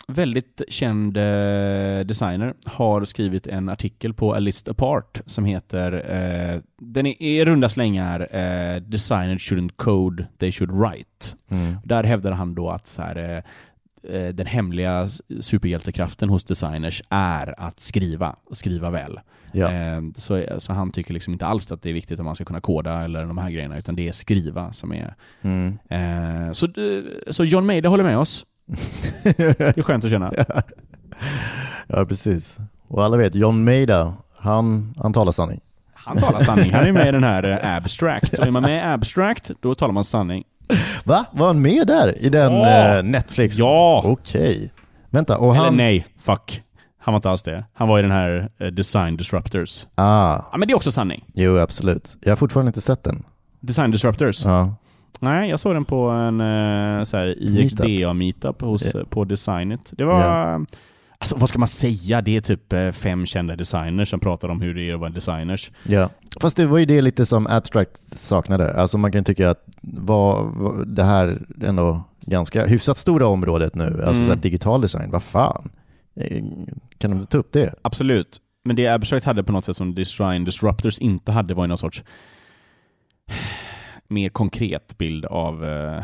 väldigt 0.09 0.61
känd 0.67 1.17
eh, 1.17 1.99
designer, 2.05 2.53
har 2.65 3.05
skrivit 3.05 3.47
en 3.47 3.69
artikel 3.69 4.13
på 4.13 4.35
A 4.35 4.39
List 4.39 4.67
Apart 4.67 5.21
som 5.25 5.45
heter, 5.45 5.91
eh, 5.93 6.61
den 6.81 7.05
är 7.05 7.21
i 7.21 7.45
runda 7.45 7.69
slängar, 7.69 8.27
eh, 8.35 8.81
Designers 8.81 9.51
shouldn't 9.51 9.71
code, 9.75 10.27
they 10.37 10.51
should 10.51 10.71
write. 10.71 11.35
Mm. 11.51 11.75
Där 11.83 12.03
hävdar 12.03 12.31
han 12.31 12.55
då 12.55 12.69
att 12.69 12.87
så 12.87 13.01
här, 13.01 13.15
eh, 13.15 13.43
eh, 14.15 14.33
den 14.33 14.47
hemliga 14.47 15.07
superhjältekraften 15.39 16.29
hos 16.29 16.43
designers 16.45 17.01
är 17.09 17.59
att 17.59 17.79
skriva, 17.79 18.35
och 18.45 18.57
skriva 18.57 18.89
väl. 18.89 19.19
ja. 19.51 19.71
Eh, 19.71 20.01
Så, 20.15 20.43
så 20.57 20.73
han 20.73 20.91
tycker 20.91 21.13
liksom 21.13 21.33
inte 21.33 21.45
alls 21.45 21.71
att 21.71 21.81
det 21.81 21.89
är 21.89 21.93
viktigt 21.93 22.19
att 22.19 22.25
man 22.25 22.35
ska 22.35 22.45
kunna 22.45 22.61
koda 22.61 23.03
eller 23.03 23.25
de 23.25 23.37
här 23.37 23.49
grejerna, 23.49 23.77
utan 23.77 23.95
det 23.95 24.07
är 24.07 24.11
skriva 24.11 24.73
som 24.73 24.93
är... 24.93 25.15
Mm. 25.41 25.77
Så, 26.53 26.67
så 27.29 27.43
John 27.45 27.65
Maida 27.65 27.89
håller 27.89 28.03
med 28.03 28.17
oss. 28.17 28.45
Det 29.23 29.59
är 29.77 29.81
skönt 29.83 30.03
att 30.05 30.09
känna. 30.11 30.33
ja, 31.87 32.05
precis. 32.05 32.57
Och 32.87 33.03
alla 33.03 33.17
vet, 33.17 33.35
John 33.35 33.63
Maida, 33.63 34.13
han, 34.37 34.93
han 34.97 35.13
talar 35.13 35.31
sanning. 35.31 35.59
Han 35.93 36.17
talar 36.17 36.39
sanning. 36.39 36.73
Han 36.73 36.85
är 36.87 36.91
med 36.91 37.07
i 37.07 37.11
den 37.11 37.23
här 37.23 37.49
eh, 37.63 37.75
Abstract. 37.77 38.39
Och 38.39 38.47
är 38.47 38.51
man 38.51 38.63
med 38.63 38.77
i 38.77 38.81
Abstract, 38.93 39.51
då 39.61 39.75
talar 39.75 39.93
man 39.93 40.03
sanning. 40.03 40.43
Va? 41.05 41.25
Var 41.31 41.47
han 41.47 41.61
med 41.61 41.87
där? 41.87 42.17
I 42.23 42.29
den 42.29 42.53
Ja. 42.53 42.97
eh, 42.97 43.03
Netflix? 43.03 43.57
Ja! 43.57 44.01
Okej. 44.05 44.71
Vänta, 45.09 45.37
och 45.37 45.55
Eller 45.55 45.65
han... 45.65 45.77
nej, 45.77 46.05
fuck. 46.19 46.61
Han 47.01 47.13
var 47.13 47.17
inte 47.17 47.29
alls 47.29 47.43
det. 47.43 47.65
Han 47.73 47.87
var 47.87 47.99
i 47.99 48.01
den 48.01 48.11
här 48.11 48.49
eh, 48.59 48.67
Design 48.67 49.17
Disruptors. 49.17 49.85
Ah, 49.95 50.35
Ja, 50.51 50.57
men 50.57 50.67
det 50.67 50.71
är 50.71 50.75
också 50.75 50.91
sanning. 50.91 51.25
jo 51.33 51.57
absolut. 51.57 52.17
Jag 52.21 52.31
har 52.31 52.35
fortfarande 52.35 52.69
inte 52.69 52.81
sett 52.81 53.03
den. 53.03 53.23
Design 53.59 53.91
Disruptors. 53.91 54.45
Ja. 54.45 54.75
Nej, 55.19 55.49
jag 55.49 55.59
såg 55.59 55.73
den 55.75 55.85
på 55.85 56.09
en 56.09 56.41
eh, 56.41 57.03
så 57.03 57.17
här 57.17 57.35
IXDA-meetup 57.39 58.61
hos, 58.61 58.93
Ja. 58.93 59.03
på 59.09 59.23
Designit. 59.25 59.89
Det 59.91 60.03
var... 60.03 60.65
Alltså 61.21 61.35
vad 61.37 61.49
ska 61.49 61.59
man 61.59 61.67
säga? 61.67 62.21
Det 62.21 62.35
är 62.37 62.41
typ 62.41 62.73
eh, 62.73 62.91
fem 62.91 63.25
kända 63.25 63.55
designers 63.55 64.09
som 64.09 64.19
pratar 64.19 64.49
om 64.49 64.61
hur 64.61 64.73
det 64.75 64.89
är 64.89 64.93
att 64.93 64.99
vara 64.99 65.09
designers. 65.09 65.71
Ja, 65.83 66.09
fast 66.41 66.57
det 66.57 66.65
var 66.65 66.77
ju 66.77 66.85
det 66.85 67.01
lite 67.01 67.25
som 67.25 67.47
Abstract 67.47 68.17
saknade. 68.19 68.73
Alltså 68.73 68.97
man 68.97 69.11
kan 69.11 69.23
tycka 69.23 69.49
att 69.49 69.65
var, 69.81 70.43
var 70.43 70.85
det 70.85 71.03
här 71.03 71.41
ändå 71.63 72.03
ganska 72.21 72.65
hyfsat 72.65 72.97
stora 72.97 73.27
området 73.27 73.75
nu, 73.75 73.83
alltså 73.83 74.03
Mm. 74.23 74.25
så 74.25 74.31
här 74.31 74.35
digital 74.41 74.81
design, 74.81 75.11
vad 75.11 75.23
fan? 75.23 75.69
Eh, 76.15 76.43
Kan 76.97 77.11
de 77.11 77.25
ta 77.25 77.37
upp 77.37 77.51
det? 77.51 77.73
Absolut. 77.81 78.37
Men 78.63 78.75
det 78.75 78.87
Abstract 78.87 79.25
hade 79.25 79.43
på 79.43 79.51
något 79.51 79.65
sätt 79.65 79.77
som 79.77 79.95
Design 79.95 80.45
Disruptors 80.45 80.99
inte 80.99 81.31
hade 81.31 81.53
var 81.53 81.63
ju 81.63 81.67
någon 81.67 81.77
sorts 81.77 82.03
mer 84.09 84.29
konkret 84.29 84.97
bild 84.97 85.25
av 85.25 85.65
eh, 85.65 86.03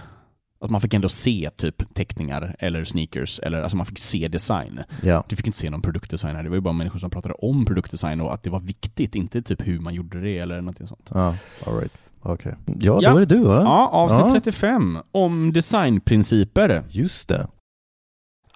att 0.60 0.70
man 0.72 0.82
fick 0.82 0.94
ändå 0.94 1.10
se 1.10 1.50
typ 1.58 1.94
teckningar 1.96 2.56
eller 2.60 2.86
sneakers, 2.86 3.40
eller 3.40 3.62
alltså 3.62 3.78
man 3.78 3.86
fick 3.86 4.00
se 4.00 4.28
design. 4.28 4.80
Ja, 5.04 5.24
Du 5.30 5.36
fick 5.36 5.46
inte 5.48 5.60
se 5.60 5.70
någon 5.70 5.82
produktdesign 5.82 6.36
här, 6.36 6.44
det 6.44 6.50
var 6.50 6.56
ju 6.58 6.62
bara 6.62 6.74
människor 6.74 7.00
som 7.00 7.10
pratade 7.10 7.34
om 7.34 7.66
produktdesign 7.66 8.22
och 8.22 8.34
att 8.34 8.44
det 8.44 8.50
var 8.50 8.60
viktigt, 8.60 9.16
inte 9.16 9.42
typ 9.42 9.68
hur 9.68 9.80
man 9.80 9.94
gjorde 9.94 10.22
det 10.22 10.38
eller 10.38 10.62
något 10.62 10.78
sånt. 10.78 11.12
ja, 11.14 11.36
all 11.68 11.78
right. 11.80 11.94
Okej. 12.22 12.56
Ja, 12.66 13.00
Ja. 13.02 13.10
då 13.12 13.16
är 13.18 13.26
det 13.26 13.36
du 13.36 13.44
va? 13.44 13.62
Ja, 13.64 13.88
avsnitt 13.88 14.26
Ja. 14.26 14.32
35 14.34 15.00
om 15.12 15.54
designprinciper. 15.54 16.84
Just 16.90 17.30
det. 17.30 17.48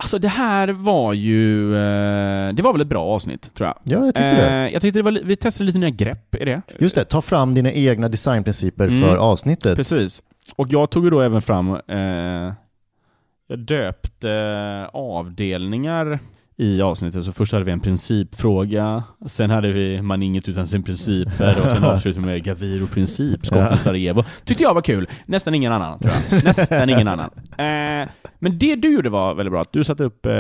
Alltså 0.02 0.20
det 0.20 0.28
här 0.28 0.68
var 0.68 1.14
ju, 1.14 1.76
eh, 1.76 2.54
det 2.54 2.62
var 2.64 2.72
väl 2.74 2.82
ett 2.82 2.88
bra 2.88 3.04
avsnitt 3.06 3.54
tror 3.54 3.68
jag. 3.68 3.78
Ja, 3.84 4.06
jag 4.06 4.16
tyckte 4.16 4.36
det. 4.36 4.48
Eh, 4.48 4.74
jag 4.74 4.82
tyckte 4.82 5.00
det 5.00 5.04
var, 5.04 5.20
vi 5.24 5.36
testade 5.36 5.66
lite 5.66 5.80
nya 5.80 5.90
grepp 5.90 6.36
i 6.36 6.46
det. 6.46 6.62
Just 6.80 6.96
det, 6.96 7.04
ta 7.06 7.22
fram 7.22 7.54
dina 7.54 7.72
egna 7.72 8.08
designprinciper 8.10 8.88
Mm. 8.88 9.02
för 9.10 9.16
avsnittet. 9.18 9.76
Precis. 9.76 10.22
Och 10.56 10.68
jag 10.70 10.90
tog 10.90 11.04
ju 11.04 11.10
då 11.10 11.22
även 11.22 11.42
fram, 11.42 11.74
eh, 11.88 12.54
jag 13.48 13.60
döpte 13.60 14.90
avdelningar 14.94 16.20
i 16.60 16.82
avsnittet. 16.82 17.24
Så 17.24 17.32
först 17.32 17.54
hade 17.54 17.66
vi 17.66 17.72
en 17.72 17.80
principfråga, 17.80 19.04
sen 19.26 19.50
hade 19.50 19.72
vi 19.72 20.02
man 20.02 20.24
inget 20.24 20.48
utan 20.48 20.68
sin 20.68 20.84
principer 20.84 21.56
och 21.62 21.72
sen 21.72 21.84
avslutade 21.84 22.26
vi 22.26 22.32
med 22.32 22.44
Gaviro-princip, 22.44 23.46
skotten 23.46 23.76
i 23.76 23.80
Sarajevo. 23.80 24.24
Tyckte 24.44 24.64
jag 24.64 24.74
var 24.74 24.82
kul. 24.82 25.08
Nästan 25.26 25.56
ingen 25.56 25.72
annan 25.72 26.00
tror 26.00 26.14
jag. 26.32 26.44
Nästan 26.44 26.90
ingen 26.90 27.08
annan. 27.08 27.30
Eh, 27.52 28.10
men 28.40 28.58
det 28.60 28.76
du 28.76 28.94
gjorde 28.94 29.10
var 29.10 29.36
väldigt 29.36 29.52
bra. 29.52 29.64
Du 29.72 29.84
satte 29.84 30.04
upp 30.04 30.26
eh, 30.26 30.32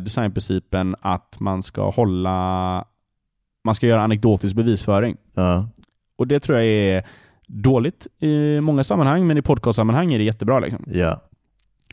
designprincipen 0.00 0.96
att 1.00 1.40
man 1.40 1.62
ska 1.62 1.90
hålla, 1.90 2.84
man 3.64 3.74
ska 3.74 3.86
göra 3.86 4.02
anekdotisk 4.02 4.56
bevisföring. 4.56 5.16
Ja. 5.34 5.68
Och 6.18 6.26
det 6.26 6.40
tror 6.40 6.58
jag 6.58 6.66
är 6.66 7.06
dåligt 7.46 8.06
i 8.20 8.60
många 8.60 8.84
sammanhang, 8.84 9.26
men 9.26 9.38
i 9.38 9.42
podcastsammanhang 9.42 10.12
är 10.12 10.18
det 10.18 10.24
jättebra. 10.24 10.60
Liksom. 10.60 10.84
ja. 10.92 11.20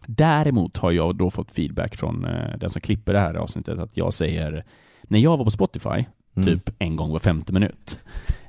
Däremot 0.06 0.78
har 0.78 0.92
jag 0.92 1.16
då 1.16 1.30
fått 1.32 1.52
feedback 1.52 1.96
från 1.96 2.26
eh, 2.26 2.58
den 2.60 2.70
som 2.70 2.82
klipper 2.82 3.14
det 3.14 3.20
här 3.20 3.34
avsnittet 3.34 3.80
att 3.80 3.98
jag 3.98 4.14
säger, 4.14 4.64
när 5.04 5.20
jag 5.20 5.38
var 5.38 5.46
på 5.46 5.52
Spotify, 5.52 6.06
Mm. 6.38 6.48
typ 6.50 6.70
en 6.80 6.96
gång 6.96 7.12
var 7.12 7.20
femte 7.20 7.54
minut. 7.54 8.00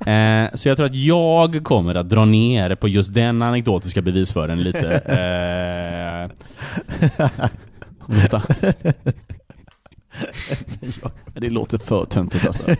Eh, 0.06 0.44
så 0.54 0.68
jag 0.68 0.76
tror 0.76 0.86
att 0.86 0.94
jag 0.96 1.64
kommer 1.64 1.94
att 1.94 2.08
dra 2.08 2.24
ner 2.24 2.74
på 2.74 2.88
just 2.88 3.14
den 3.14 3.42
anekdotiska 3.42 4.02
bevisföringen 4.02 4.62
lite. 4.64 4.92
Eh, 4.96 6.30
vänta. 8.06 8.42
Det 11.34 11.50
låter 11.50 11.78
för 11.78 12.04
töntigt 12.04 12.46
alltså. 12.46 12.64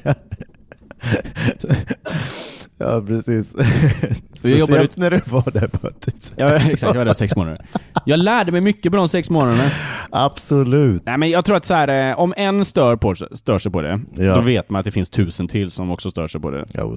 ja, 2.80 3.02
precis. 3.06 3.50
Speciellt 4.34 4.70
ut- 4.70 4.96
när 4.96 5.10
du 5.10 5.20
var 5.24 5.50
där 5.52 5.68
på 5.68 5.90
typ. 6.00 6.14
Ja, 6.36 6.50
exakt, 6.54 6.82
jag 6.82 6.94
var 6.94 7.04
där 7.04 7.12
sex 7.12 7.36
månader. 7.36 7.66
Jag 8.04 8.18
lärde 8.20 8.52
mig 8.52 8.60
mycket 8.60 8.92
på 8.92 8.96
de 8.96 9.08
sex 9.08 9.30
månaderna. 9.30 9.70
Absolut. 10.10 11.02
Nej 11.06 11.18
men 11.18 11.30
jag 11.30 11.44
tror 11.44 11.56
att 11.56 11.64
så 11.64 11.74
här, 11.74 12.10
eh, 12.10 12.18
om 12.20 12.34
en 12.36 12.64
stör, 12.64 12.96
på, 12.96 13.14
stör 13.32 13.58
sig 13.58 13.72
på 13.72 13.82
det, 13.82 14.00
Ja. 14.16 14.34
då 14.34 14.40
vet 14.40 14.70
man 14.70 14.78
att 14.78 14.84
det 14.84 14.90
finns 14.92 15.10
tusen 15.10 15.48
till 15.48 15.70
som 15.70 15.90
också 15.90 16.10
stör 16.10 16.28
sig 16.28 16.40
på 16.40 16.50
det. 16.50 16.64
Ja, 16.72 16.92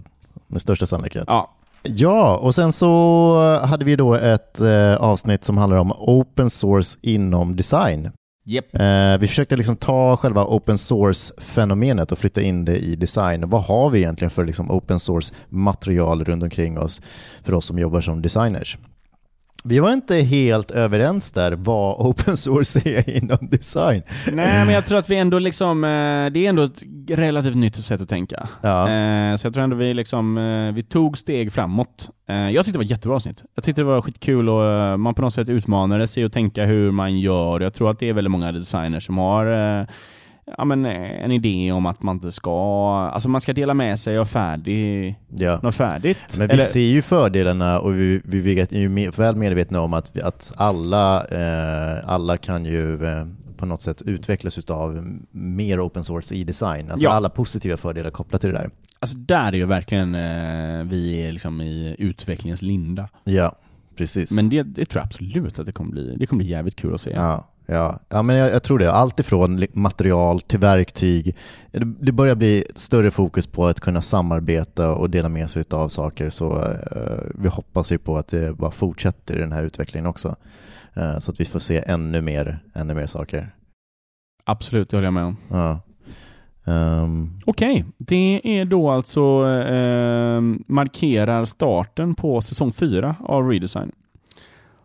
med 0.47 0.61
största 0.61 0.85
sannolikhet. 0.85 1.23
Ja, 1.27 1.55
Ja, 1.85 2.37
och 2.37 2.55
sen 2.55 2.71
så 2.71 3.59
hade 3.65 3.85
vi 3.85 3.95
då 3.95 4.13
ett 4.15 4.61
eh, 4.61 4.95
avsnitt 4.95 5.43
som 5.43 5.57
handlar 5.57 5.77
om 5.77 5.91
open 5.91 6.49
source 6.49 6.99
inom 7.01 7.55
design. 7.55 8.11
Jepp. 8.45 8.75
Eh, 8.75 9.17
vi 9.19 9.27
försökte 9.27 9.55
liksom 9.55 9.75
ta 9.75 10.17
själva 10.17 10.45
open 10.45 10.77
source-fenomenet 10.77 12.11
och 12.11 12.17
flytta 12.17 12.41
in 12.41 12.65
det 12.65 12.77
i 12.77 12.95
design. 12.95 13.49
Vad 13.49 13.63
har 13.63 13.89
vi 13.89 13.99
egentligen 13.99 14.29
för 14.29 14.45
liksom 14.45 14.71
open 14.71 14.99
source-material 14.99 16.23
runt 16.23 16.43
omkring 16.43 16.79
oss 16.79 17.01
för 17.43 17.53
oss 17.53 17.65
som 17.65 17.79
jobbar 17.79 18.01
som 18.01 18.21
designers? 18.21 18.77
Vi 19.63 19.79
var 19.79 19.93
inte 19.93 20.15
helt 20.15 20.71
överens 20.71 21.31
där 21.31 21.51
vad 21.51 21.95
open 22.07 22.37
source 22.37 22.79
är 22.85 23.17
inom 23.17 23.37
design. 23.41 24.03
Nej 24.31 24.65
men 24.65 24.69
jag 24.69 24.85
tror 24.85 24.97
att 24.97 25.09
vi 25.09 25.15
ändå 25.15 25.39
liksom, 25.39 25.83
eh, 25.83 25.89
det 26.31 26.45
är 26.45 26.49
ändå 26.49 26.63
ett 26.63 26.83
relativt 27.07 27.55
nytt 27.55 27.75
sätt 27.75 28.01
att 28.01 28.09
tänka. 28.09 28.47
Ja, 28.61 28.89
Eh, 28.89 29.35
Så 29.37 29.47
jag 29.47 29.53
tror 29.53 29.63
ändå 29.63 29.75
vi 29.75 29.93
liksom, 29.93 30.37
eh, 30.37 30.73
vi 30.75 30.83
tog 30.83 31.17
steg 31.17 31.53
framåt. 31.53 32.09
Eh, 32.29 32.35
Jag 32.49 32.65
tyckte 32.65 32.71
det 32.71 32.77
var 32.77 32.85
ett 32.85 32.91
jättebra 32.91 33.15
avsnitt. 33.15 33.43
Jag 33.55 33.63
tyckte 33.63 33.81
det 33.81 33.85
var 33.85 34.01
skitkul 34.01 34.49
och 34.49 34.65
eh, 34.65 34.97
man 34.97 35.13
på 35.13 35.21
något 35.21 35.33
sätt 35.33 35.49
utmanade 35.49 36.07
sig 36.07 36.25
och 36.25 36.31
tänka 36.31 36.65
hur 36.65 36.91
man 36.91 37.19
gör. 37.19 37.59
Jag 37.59 37.73
tror 37.73 37.89
att 37.91 37.99
det 37.99 38.09
är 38.09 38.13
väldigt 38.13 38.31
många 38.31 38.51
designers 38.51 39.05
som 39.05 39.17
har 39.17 39.45
eh, 39.81 39.85
ja, 40.57 40.65
men 40.65 40.85
eh, 40.85 41.23
en 41.23 41.31
idé 41.31 41.71
om 41.71 41.85
att 41.85 42.03
man 42.03 42.15
inte 42.15 42.31
ska, 42.31 42.51
alltså 43.13 43.29
man 43.29 43.41
ska 43.41 43.53
dela 43.53 43.73
med 43.73 43.99
sig 43.99 44.17
av 44.17 44.25
färdig, 44.25 45.15
ja. 45.37 45.59
något 45.63 45.75
färdigt. 45.75 46.35
Men 46.37 46.47
vi 46.47 46.57
ser 46.59 46.79
ju 46.79 47.01
fördelarna 47.01 47.79
och 47.79 47.93
vi, 47.99 48.21
vi 48.25 48.41
vet, 48.55 48.71
är 48.71 48.79
ju 48.79 48.89
me- 48.89 49.17
väl 49.17 49.35
medvetna 49.35 49.81
om 49.81 49.93
att, 49.93 50.19
att 50.21 50.53
alla, 50.57 51.25
eh, 51.25 52.09
alla 52.09 52.37
kan 52.37 52.65
ju 52.65 53.05
eh, 53.05 53.25
på 53.53 53.65
något 53.65 53.81
sätt 53.81 54.01
utvecklas 54.01 54.57
utav 54.57 55.17
mer 55.31 55.87
open 55.87 56.03
source 56.03 56.35
i 56.35 56.43
design. 56.43 56.91
Alltså 56.91 57.05
Ja. 57.05 57.11
alla 57.11 57.29
positiva 57.29 57.77
fördelar 57.77 58.11
kopplat 58.11 58.41
till 58.41 58.49
det 58.49 58.57
där. 58.57 58.69
Alltså 58.99 59.17
där 59.17 59.47
är 59.47 59.57
ju 59.57 59.65
verkligen 59.65 60.15
eh, 60.15 60.83
vi 60.83 61.21
är 61.27 61.31
liksom 61.31 61.61
i 61.61 61.95
utvecklingens 61.99 62.61
linda. 62.61 63.09
Ja, 63.23 63.55
precis. 63.95 64.31
Men 64.31 64.49
det, 64.49 64.63
det 64.63 64.85
tror 64.85 64.99
jag 65.01 65.05
absolut 65.05 65.59
att 65.59 65.65
det 65.65 65.71
kommer 65.71 65.91
bli. 65.91 66.15
Det 66.15 66.25
kommer 66.25 66.43
bli 66.43 66.51
jävligt 66.51 66.75
kul 66.75 66.93
att 66.93 67.01
se. 67.01 67.09
Ja, 67.11 67.47
ja. 67.65 67.99
ja 68.09 68.21
men 68.21 68.35
jag, 68.35 68.51
jag 68.51 68.63
tror 68.63 68.79
det. 68.79 68.91
Allt 68.91 69.19
ifrån 69.19 69.65
material 69.73 70.41
till 70.41 70.59
verktyg. 70.59 71.35
Det, 71.71 72.11
börjar 72.11 72.35
bli 72.35 72.65
större 72.75 73.11
fokus 73.11 73.47
på 73.47 73.65
att 73.65 73.79
kunna 73.79 74.01
samarbeta 74.01 74.91
och 74.91 75.09
dela 75.09 75.29
med 75.29 75.49
sig 75.49 75.63
av 75.69 75.89
saker. 75.89 76.29
Så 76.29 76.61
eh, 76.61 77.23
vi 77.35 77.49
hoppas 77.49 77.91
ju 77.91 77.97
på 77.97 78.17
att 78.17 78.27
det 78.27 78.57
bara 78.57 78.71
fortsätter 78.71 79.35
i 79.35 79.39
den 79.39 79.51
här 79.51 79.63
utvecklingen 79.63 80.07
också. 80.07 80.35
Eh, 80.93 81.19
så 81.19 81.31
att 81.31 81.39
vi 81.39 81.45
får 81.45 81.59
se 81.59 81.83
ännu 81.87 82.21
mer, 82.21 82.59
ännu 82.73 82.93
mer 82.93 83.07
saker. 83.07 83.55
Absolut, 84.45 84.89
det 84.89 84.97
håller 84.97 85.07
jag 85.07 85.13
med 85.13 85.25
om. 85.25 85.37
Ja. 85.49 85.79
Ehm, 86.65 87.39
Okej, 87.45 87.85
det 87.97 88.41
är 88.43 88.65
då 88.65 88.89
alltså 88.89 89.21
eh, 89.49 90.41
markerar 90.67 91.45
starten 91.45 92.15
på 92.15 92.41
säsong 92.41 92.71
4 92.71 93.15
av 93.19 93.49
Redesign. 93.49 93.91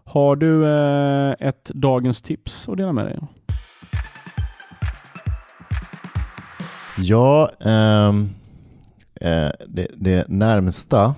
Har 0.08 0.36
du 0.36 0.66
eh, 0.66 1.48
ett 1.48 1.70
dagens 1.74 2.22
tips 2.22 2.68
att 2.68 2.76
dela 2.76 2.92
med 2.92 3.06
dig 3.06 3.18
av? 3.22 3.26
Ja, 6.98 7.50
ehm, 7.60 8.30
eh, 9.20 9.50
det, 9.68 9.86
det 9.96 10.28
närmsta 10.28 11.14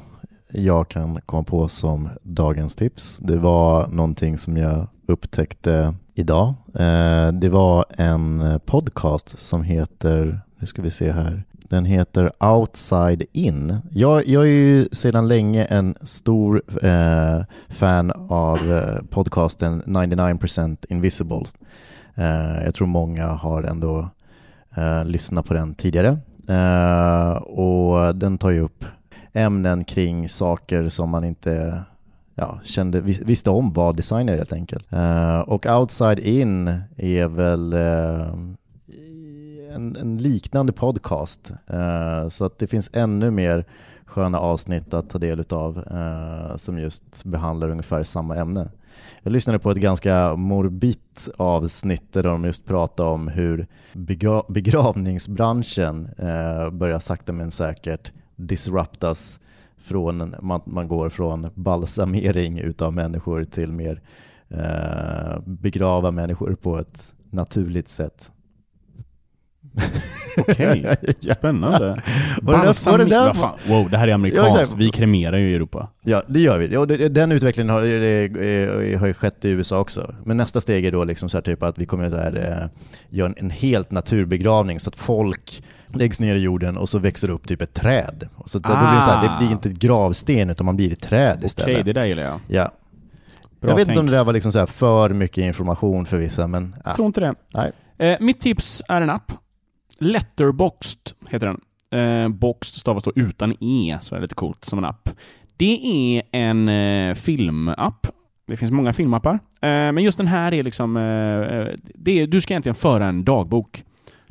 jag 0.52 0.88
kan 0.88 1.20
komma 1.26 1.42
på 1.42 1.68
som 1.68 2.08
dagens 2.22 2.74
tips, 2.74 3.18
det 3.18 3.36
var 3.36 3.86
någonting 3.86 4.38
som 4.38 4.56
jag 4.56 4.86
upptäckte 5.06 5.94
idag. 6.14 6.54
Eh, 6.74 7.32
det 7.32 7.48
var 7.48 7.84
en 7.98 8.40
eh, 8.40 8.58
podcast 8.58 9.38
som 9.38 9.62
heter, 9.62 10.40
nu 10.58 10.66
ska 10.66 10.82
vi 10.82 10.90
se 10.90 11.12
här, 11.12 11.44
den 11.70 11.84
heter 11.84 12.30
Outside 12.44 13.22
In. 13.32 13.76
Jag, 13.90 14.26
jag 14.26 14.42
är 14.42 14.52
ju 14.52 14.88
sedan 14.92 15.28
länge 15.28 15.64
en 15.64 15.94
stor 16.00 16.62
eh, 16.82 17.42
fan 17.68 18.12
av 18.28 18.72
eh, 18.72 19.02
podcasten 19.10 19.82
99% 19.82 20.86
Invisible. 20.88 21.44
Eh, 22.14 22.64
jag 22.64 22.74
tror 22.74 22.86
många 22.86 23.26
har 23.26 23.62
ändå 23.62 24.08
eh, 24.76 25.04
lyssnat 25.04 25.46
på 25.46 25.54
den 25.54 25.74
tidigare. 25.74 26.18
Eh, 26.48 27.32
och 27.36 28.16
den 28.16 28.38
tar 28.38 28.50
ju 28.50 28.60
upp 28.60 28.84
ämnen 29.32 29.84
kring 29.84 30.28
saker 30.28 30.88
som 30.88 31.10
man 31.10 31.24
inte 31.24 31.82
ja, 32.34 32.60
kände, 32.64 33.00
visste 33.00 33.50
om 33.50 33.72
vad 33.72 33.96
design 33.96 34.28
är 34.28 34.36
helt 34.36 34.52
enkelt. 34.52 34.92
Eh, 34.92 35.40
och 35.40 35.66
Outside 35.66 36.18
In 36.18 36.68
är 36.96 37.26
väl 37.26 37.72
eh, 37.72 38.34
en, 39.74 39.96
en, 39.96 40.18
liknande 40.18 40.72
podcast. 40.72 41.52
Eh, 41.66 42.28
så 42.28 42.44
att 42.44 42.58
det 42.58 42.66
finns 42.66 42.90
ännu 42.92 43.30
mer 43.30 43.64
sköna 44.04 44.38
avsnitt 44.38 44.94
att 44.94 45.10
ta 45.10 45.18
del 45.18 45.44
av 45.50 45.78
eh, 45.78 46.56
som 46.56 46.78
just 46.78 47.24
behandlar 47.24 47.68
ungefär 47.68 48.02
samma 48.02 48.36
ämne. 48.36 48.68
Jag 49.22 49.32
lyssnade 49.32 49.58
på 49.58 49.70
ett 49.70 49.76
ganska 49.76 50.36
morbitt 50.36 51.28
avsnitt 51.36 52.12
där 52.12 52.22
de 52.22 52.44
just 52.44 52.66
pratade 52.66 53.08
om 53.08 53.28
hur 53.28 53.66
begra 53.92 54.42
begravningsbranschen 54.48 56.08
eh, 56.18 56.70
börjar 56.70 56.98
sakta 56.98 57.32
men 57.32 57.50
säkert 57.50 58.12
disruptas 58.36 59.40
från, 59.78 60.34
man, 60.40 60.60
man 60.64 60.88
går 60.88 61.08
från 61.08 61.50
balsamering 61.54 62.58
utav 62.58 62.92
människor 62.92 63.44
till 63.44 63.72
mer 63.72 64.02
eh, 64.48 65.40
begrava 65.44 66.10
människor 66.10 66.54
på 66.62 66.78
ett 66.78 67.14
naturligt 67.30 67.88
sätt. 67.88 68.32
Okej, 70.36 70.80
okay. 71.02 71.34
spännande. 71.34 72.02
Balsam... 72.42 72.98
Det 72.98 73.04
där, 73.04 73.32
fan? 73.32 73.58
Wow, 73.68 73.90
det 73.90 73.98
här 73.98 74.08
är 74.08 74.12
amerikanskt. 74.12 74.70
Ja, 74.72 74.76
vi 74.78 74.90
kremerar 74.90 75.38
ju 75.38 75.50
i 75.50 75.54
Europa. 75.54 75.88
Ja, 76.02 76.22
det 76.26 76.40
gör 76.40 76.58
vi. 76.58 76.74
Ja, 76.74 76.86
den 77.08 77.32
utvecklingen 77.32 77.70
har, 77.70 77.82
det, 77.82 78.96
har 78.98 79.06
ju 79.06 79.14
skett 79.14 79.44
i 79.44 79.50
USA 79.50 79.78
också. 79.78 80.14
Men 80.24 80.36
nästa 80.36 80.60
steg 80.60 80.86
är 80.86 80.92
då 80.92 81.04
liksom 81.04 81.28
så 81.28 81.40
typ 81.40 81.62
att 81.62 81.78
vi 81.78 81.86
kommer 81.86 82.04
att 82.04 82.36
eh, 82.36 82.66
göra 83.08 83.32
en 83.36 83.50
helt 83.50 83.90
naturbegravning 83.90 84.80
så 84.80 84.90
att 84.90 84.96
folk 84.96 85.62
läggs 85.94 86.20
ner 86.20 86.34
i 86.34 86.38
jorden 86.38 86.76
och 86.76 86.88
så 86.88 86.98
växer 86.98 87.28
det 87.28 87.34
upp 87.34 87.48
typ 87.48 87.62
ett 87.62 87.74
träd. 87.74 88.28
Så 88.46 88.58
det, 88.58 88.68
ah. 88.68 88.92
blir 88.92 89.00
så 89.00 89.10
här, 89.10 89.22
det 89.22 89.36
blir 89.38 89.52
inte 89.52 89.68
ett 89.68 89.78
gravsten 89.78 90.50
utan 90.50 90.66
man 90.66 90.76
blir 90.76 90.92
ett 90.92 91.00
träd 91.02 91.44
istället. 91.44 91.70
Okej, 91.70 91.84
det 91.84 92.00
där 92.00 92.06
gillar 92.06 92.22
jag. 92.22 92.40
Ja. 92.48 92.70
Bra 93.60 93.70
jag 93.70 93.76
vet 93.76 93.86
tänk. 93.86 93.88
inte 93.88 94.00
om 94.00 94.06
det 94.06 94.12
där 94.12 94.24
var 94.24 94.32
liksom 94.32 94.52
så 94.52 94.66
för 94.66 95.10
mycket 95.10 95.44
information 95.44 96.06
för 96.06 96.16
vissa, 96.16 96.46
men... 96.46 96.76
Jag 96.84 96.94
tror 96.96 97.06
inte 97.06 97.20
det. 97.20 97.34
Nej. 97.54 97.72
Eh, 97.98 98.16
mitt 98.20 98.40
tips 98.40 98.82
är 98.88 99.00
en 99.00 99.10
app. 99.10 99.32
Letterboxd 100.00 101.12
heter 101.28 101.46
den. 101.46 101.60
Eh, 102.00 102.28
Boxed 102.28 102.80
stavas 102.80 103.02
då 103.02 103.12
utan 103.16 103.56
E, 103.60 103.98
så 104.00 104.14
det 104.14 104.18
är 104.18 104.22
lite 104.22 104.34
coolt 104.34 104.64
som 104.64 104.78
en 104.78 104.84
app. 104.84 105.08
Det 105.56 105.80
är 105.84 106.22
en 106.32 106.68
eh, 106.68 107.14
filmapp. 107.14 108.06
Det 108.46 108.56
finns 108.56 108.70
många 108.72 108.92
filmappar. 108.92 109.34
Eh, 109.34 109.68
men 109.92 109.98
just 109.98 110.18
den 110.18 110.26
här 110.26 110.54
är 110.54 110.62
liksom... 110.62 110.96
Eh, 110.96 111.02
eh 111.02 111.68
det 111.94 112.20
är, 112.20 112.26
du 112.26 112.40
ska 112.40 112.54
egentligen 112.54 112.74
föra 112.74 113.06
en 113.06 113.24
dagbok. 113.24 113.84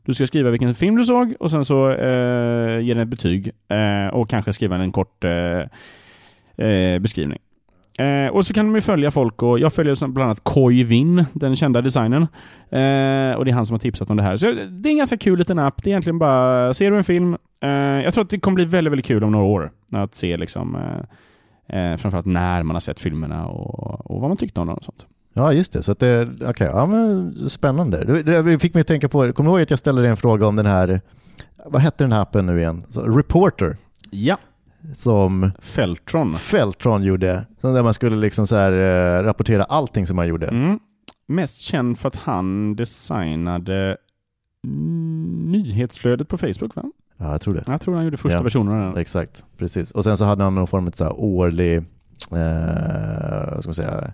Du 0.05 0.13
ska 0.13 0.27
skriva 0.27 0.49
vilken 0.49 0.75
film 0.75 0.95
du 0.95 1.03
såg 1.03 1.33
och 1.39 1.51
sen 1.51 1.65
så 1.65 1.89
eh, 1.91 2.79
ge 2.79 2.93
den 2.93 3.03
ett 3.03 3.07
betyg 3.07 3.51
eh, 3.67 4.07
och 4.07 4.29
kanske 4.29 4.53
skriva 4.53 4.75
en 4.75 4.91
kort 4.91 5.23
eh, 5.23 5.59
eh 6.67 6.99
beskrivning. 6.99 7.39
Eh, 7.99 8.27
och 8.27 8.45
så 8.45 8.53
kan 8.53 8.71
man 8.71 8.81
följa 8.81 9.11
folk 9.11 9.43
och 9.43 9.59
jag 9.59 9.73
följer 9.73 10.07
bland 10.07 10.25
annat 10.25 10.43
Koi 10.43 10.83
Vin, 10.83 11.25
den 11.33 11.55
kända 11.55 11.81
designern. 11.81 12.21
Eh, 12.69 13.37
och 13.37 13.45
det 13.45 13.51
är 13.51 13.53
han 13.53 13.65
som 13.65 13.73
har 13.73 13.79
tipsat 13.79 14.09
om 14.09 14.17
det 14.17 14.23
här. 14.23 14.37
Så 14.37 14.45
det 14.51 14.89
är 14.89 14.91
en 14.91 14.97
ganska 14.97 15.17
kul 15.17 15.39
liten 15.39 15.59
app. 15.59 15.83
Det 15.83 15.89
är 15.89 15.91
egentligen 15.91 16.19
bara, 16.19 16.73
ser 16.73 16.91
du 16.91 16.97
en 16.97 17.03
film, 17.03 17.37
jag 18.03 18.13
tror 18.13 18.23
att 18.23 18.29
det 18.29 18.39
kommer 18.39 18.55
bli 18.55 18.65
väldigt, 18.65 18.91
väldigt 18.91 19.05
kul 19.05 19.23
om 19.23 19.31
några 19.31 19.45
år 19.45 19.71
att 19.91 20.15
se 20.15 20.37
liksom 20.37 20.77
framförallt 21.71 22.25
när 22.25 22.63
man 22.63 22.75
har 22.75 22.79
sett 22.79 22.99
filmerna 22.99 23.47
och, 23.47 24.11
och 24.11 24.21
vad 24.21 24.29
man 24.29 24.37
tyckte 24.37 24.61
om 24.61 24.67
dem 24.67 24.77
och 24.77 24.83
sånt. 24.83 25.07
Ja, 25.33 25.53
just 25.53 25.73
det. 25.73 25.83
Så 25.83 25.91
att 25.91 25.99
det, 25.99 26.29
okay, 26.49 26.67
ja, 26.67 26.85
men 26.85 27.35
spännande. 27.49 28.03
Det, 28.23 28.41
det 28.41 28.59
fick 28.59 28.73
mig 28.73 28.81
att 28.81 28.87
tänka 28.87 29.09
på, 29.09 29.33
kommer 29.33 29.49
du 29.49 29.53
ihåg 29.53 29.61
att 29.61 29.69
jag 29.69 29.79
ställde 29.79 30.01
dig 30.01 30.11
en 30.11 30.17
fråga 30.17 30.47
om 30.47 30.55
den 30.55 30.65
här, 30.65 31.01
vad 31.65 31.81
hette 31.81 32.03
den 32.03 32.11
här 32.11 32.21
appen 32.21 32.45
nu 32.45 32.59
igen? 32.59 32.83
Så, 32.89 33.01
Reporter. 33.01 33.77
Ja. 34.09 34.37
Som 34.93 35.51
Feltron. 35.59 36.35
Feltron 36.35 37.03
gjorde. 37.03 37.45
Där 37.61 37.83
man 37.83 37.93
skulle 37.93 38.15
liksom 38.15 38.47
så 38.47 38.55
här, 38.55 38.71
eh, 38.71 39.23
rapportera 39.23 39.63
allting 39.63 40.07
som 40.07 40.15
man 40.15 40.27
gjorde. 40.27 40.47
Mm. 40.47 40.79
Mest 41.27 41.61
känd 41.61 41.99
för 41.99 42.07
att 42.07 42.15
han 42.15 42.75
designade 42.75 43.97
nyhetsflödet 45.47 46.27
på 46.27 46.37
Facebook 46.37 46.75
va? 46.75 46.83
Ja, 47.17 47.31
jag 47.31 47.41
tror 47.41 47.53
det. 47.53 47.63
Jag 47.67 47.81
tror 47.81 47.95
han 47.95 48.03
gjorde 48.03 48.17
första 48.17 48.37
ja, 48.37 48.43
versionen. 48.43 48.97
Exakt, 48.97 49.45
precis. 49.57 49.91
Och 49.91 50.03
sen 50.03 50.17
så 50.17 50.25
hade 50.25 50.43
han 50.43 50.55
någon 50.55 50.67
form 50.67 50.87
av 50.87 50.91
så 50.91 51.09
årlig, 51.09 51.77
eh, 51.77 51.83
vad 53.51 53.63
ska 53.63 53.67
man 53.67 53.73
säga, 53.73 54.13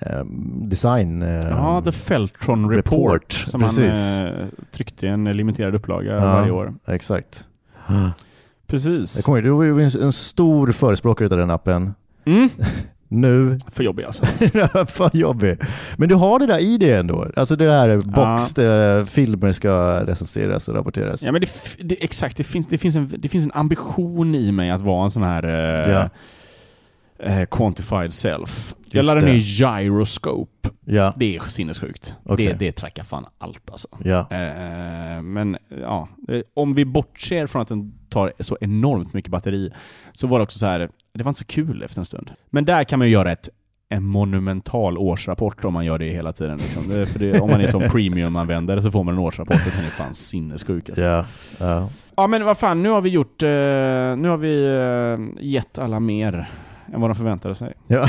Ehm, 0.00 0.68
design... 0.68 1.22
ja, 1.50 1.82
The 1.84 1.92
Feltron 1.92 2.70
Report, 2.70 3.12
report 3.12 3.32
som 3.32 3.60
precis. 3.60 4.18
han 4.18 4.26
eh, 4.26 4.46
tryckte 4.72 5.06
i 5.06 5.08
en 5.08 5.24
limiterad 5.36 5.74
upplaga 5.74 6.14
ja, 6.14 6.20
varje 6.20 6.50
år. 6.50 6.74
Exakt. 6.86 7.48
Precis. 8.66 9.16
Jag 9.16 9.24
kommer 9.24 9.42
du 9.42 9.50
var 9.50 10.02
en 10.02 10.12
stor 10.12 10.72
förespråkare 10.72 11.28
av 11.28 11.38
den 11.38 11.50
appen. 11.50 11.94
Mm. 12.24 12.48
nu... 13.08 13.58
För 13.70 13.84
jobbig 13.84 14.04
alltså. 14.04 14.26
för 14.86 15.16
jobbig. 15.16 15.58
Men 15.96 16.08
du 16.08 16.14
har 16.14 16.38
det 16.38 16.46
där 16.46 16.58
i 16.58 16.78
det 16.78 16.92
ändå. 16.92 17.26
Alltså 17.36 17.56
det 17.56 17.72
här 17.72 17.96
box 17.96 18.54
ja. 18.56 18.62
där 18.62 19.04
filmer 19.04 19.52
ska 19.52 20.04
recenseras 20.06 20.68
och 20.68 20.74
rapporteras. 20.74 21.22
Ja 21.22 21.32
men 21.32 21.40
det, 21.40 21.50
det, 21.78 22.04
exakt, 22.04 22.36
det 22.36 22.44
finns, 22.44 22.66
det, 22.66 22.78
finns 22.78 22.96
en, 22.96 23.14
det 23.18 23.28
finns 23.28 23.44
en 23.44 23.52
ambition 23.54 24.34
i 24.34 24.52
mig 24.52 24.70
att 24.70 24.80
vara 24.80 25.04
en 25.04 25.10
sån 25.10 25.22
här 25.22 25.44
eh, 25.44 25.92
ja 25.92 26.08
eh, 27.18 27.44
quantified 27.44 28.14
self. 28.14 28.74
Just 28.78 28.94
jag 28.94 29.04
laddade 29.04 29.26
ner 29.26 29.34
gyroscope. 29.34 30.52
Ja. 30.88 31.12
Det 31.16 31.36
är 31.36 31.40
sinnessjukt. 31.40 32.14
Okay. 32.24 32.46
Det, 32.46 32.52
det 32.52 32.72
trackar 32.72 33.04
fan 33.04 33.26
allt 33.38 33.70
alltså. 33.70 33.88
Ja. 34.04 34.18
Eh, 34.30 35.22
men 35.22 35.56
ja, 35.80 36.08
eh, 36.28 36.40
om 36.54 36.74
vi 36.74 36.84
bortser 36.84 37.46
från 37.46 37.62
att 37.62 37.68
den 37.68 37.98
tar 38.08 38.32
så 38.40 38.58
enormt 38.60 39.12
mycket 39.12 39.30
batteri, 39.30 39.72
så 40.12 40.26
var 40.26 40.38
det 40.38 40.42
också 40.42 40.58
så 40.58 40.66
här, 40.66 40.88
det 41.12 41.22
var 41.22 41.30
inte 41.30 41.38
så 41.38 41.44
kul 41.44 41.82
efter 41.82 42.00
en 42.00 42.06
stund. 42.06 42.30
Men 42.50 42.64
där 42.64 42.84
kan 42.84 42.98
man 42.98 43.08
ju 43.08 43.12
göra 43.12 43.32
ett 43.32 43.48
en 43.88 44.04
monumental 44.04 44.98
årsrapport 44.98 45.64
om 45.64 45.72
man 45.72 45.84
gör 45.84 45.98
det 45.98 46.10
hela 46.10 46.32
tiden. 46.32 46.56
Liksom. 46.56 46.88
Det, 46.88 47.06
för 47.06 47.18
det, 47.18 47.40
om 47.40 47.50
man 47.50 47.60
är 47.60 47.66
som 47.66 47.82
premium-användare 47.90 48.82
så 48.82 48.90
får 48.90 49.04
man 49.04 49.14
en 49.14 49.20
årsrapport 49.20 49.66
och 49.66 49.72
den 49.76 49.84
är 49.84 49.90
fan 49.90 50.14
sinnessjuk. 50.14 50.88
Alltså. 50.88 51.04
Ja, 51.04 51.24
ja. 51.58 51.88
ja 52.16 52.26
men 52.26 52.44
vad 52.44 52.58
fan, 52.58 52.82
nu 52.82 52.88
har 52.88 53.00
vi 53.00 53.08
gjort, 53.08 53.42
eh, 53.42 53.48
nu 54.16 54.28
har 54.28 54.36
vi 54.36 55.36
gett 55.40 55.78
alla 55.78 56.00
mer 56.00 56.48
än 56.94 57.00
vad 57.00 57.10
de 57.10 57.14
förväntade 57.14 57.54
sig. 57.54 57.72
Ja. 57.86 58.08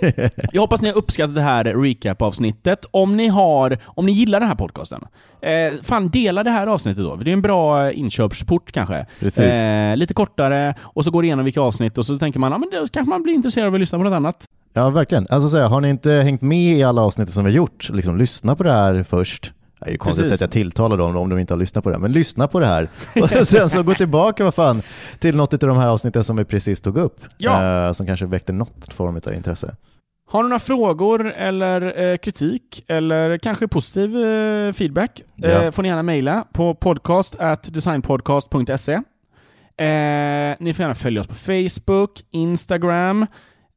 jag 0.52 0.60
hoppas 0.60 0.82
ni 0.82 0.88
har 0.88 0.96
uppskattat 0.96 1.34
det 1.34 1.40
här 1.40 1.64
recap-avsnittet. 1.64 2.86
Om 2.90 3.16
ni 3.16 3.28
har, 3.28 3.78
om 3.84 4.06
ni 4.06 4.12
gillar 4.12 4.40
den 4.40 4.48
här 4.48 4.56
podcasten, 4.56 5.04
eh, 5.40 5.72
fan 5.82 6.08
dela 6.08 6.42
det 6.42 6.50
här 6.50 6.66
avsnittet 6.66 7.04
då. 7.04 7.16
Det 7.16 7.30
är 7.30 7.32
en 7.32 7.42
bra 7.42 7.92
inköpsport 7.92 8.72
kanske. 8.72 9.06
Eh, 9.42 9.96
lite 9.96 10.14
kortare, 10.14 10.74
och 10.80 11.04
så 11.04 11.10
går 11.10 11.22
det 11.22 11.26
igenom 11.26 11.44
vilka 11.44 11.60
avsnitt 11.60 11.98
och 11.98 12.06
så 12.06 12.18
tänker 12.18 12.40
man, 12.40 12.52
ja 12.52 12.58
men 12.58 12.70
då 12.72 12.86
kanske 12.86 13.10
man 13.10 13.22
blir 13.22 13.34
intresserad 13.34 13.66
av 13.66 13.74
att 13.74 13.80
lyssna 13.80 13.98
på 13.98 14.04
något 14.04 14.16
annat. 14.16 14.44
Ja, 14.72 14.90
verkligen. 14.90 15.26
Alltså, 15.30 15.48
så 15.48 15.56
här, 15.56 15.68
har 15.68 15.80
ni 15.80 15.88
inte 15.88 16.10
hängt 16.10 16.42
med 16.42 16.78
i 16.78 16.82
alla 16.82 17.02
avsnitt 17.02 17.30
som 17.30 17.44
vi 17.44 17.50
har 17.50 17.56
gjort, 17.56 17.90
liksom, 17.92 18.18
lyssna 18.18 18.56
på 18.56 18.62
det 18.62 18.72
här 18.72 19.02
först. 19.02 19.52
Det 19.80 19.86
är 19.86 19.90
ju 19.90 19.98
konstigt 19.98 20.24
Precis. 20.24 20.34
att 20.34 20.40
jag 20.40 20.50
tilltalar 20.50 20.96
dem 20.96 21.16
om 21.16 21.28
de 21.28 21.38
inte 21.38 21.54
har 21.54 21.58
lyssnat 21.58 21.84
på 21.84 21.90
det, 21.90 21.98
men 21.98 22.12
lyssna 22.12 22.48
på 22.48 22.60
det 22.60 22.66
här. 22.66 22.88
Och 23.40 23.46
sen 23.46 23.70
så 23.70 23.82
gå 23.82 23.94
tillbaka 23.94 24.44
vad 24.44 24.54
fan, 24.54 24.82
till 25.18 25.36
något 25.36 25.52
av 25.52 25.68
de 25.68 25.76
här 25.76 25.88
avsnitten 25.88 26.24
som 26.24 26.36
vi 26.36 26.44
precis 26.44 26.80
tog 26.80 26.96
upp, 26.96 27.20
ja. 27.38 27.86
eh, 27.86 27.92
som 27.92 28.06
kanske 28.06 28.26
väckte 28.26 28.52
något 28.52 28.92
form 28.92 29.20
av 29.26 29.34
intresse. 29.34 29.76
Har 30.30 30.42
du 30.42 30.48
några 30.48 30.58
frågor 30.58 31.32
eller 31.32 32.00
eh, 32.00 32.16
kritik 32.16 32.84
eller 32.88 33.38
kanske 33.38 33.68
positiv 33.68 34.24
eh, 34.24 34.72
feedback 34.72 35.22
ja. 35.36 35.48
Eh, 35.48 35.70
får 35.70 35.82
ni 35.82 35.88
gärna 35.88 36.02
mejla 36.02 36.44
på 36.52 36.74
podcast 36.74 37.36
designpodcast.se. 37.62 38.92
Eh, 38.92 40.56
ni 40.60 40.74
får 40.74 40.82
gärna 40.82 40.94
följa 40.94 41.20
oss 41.20 41.26
på 41.26 41.34
Facebook, 41.34 42.24
Instagram, 42.30 43.26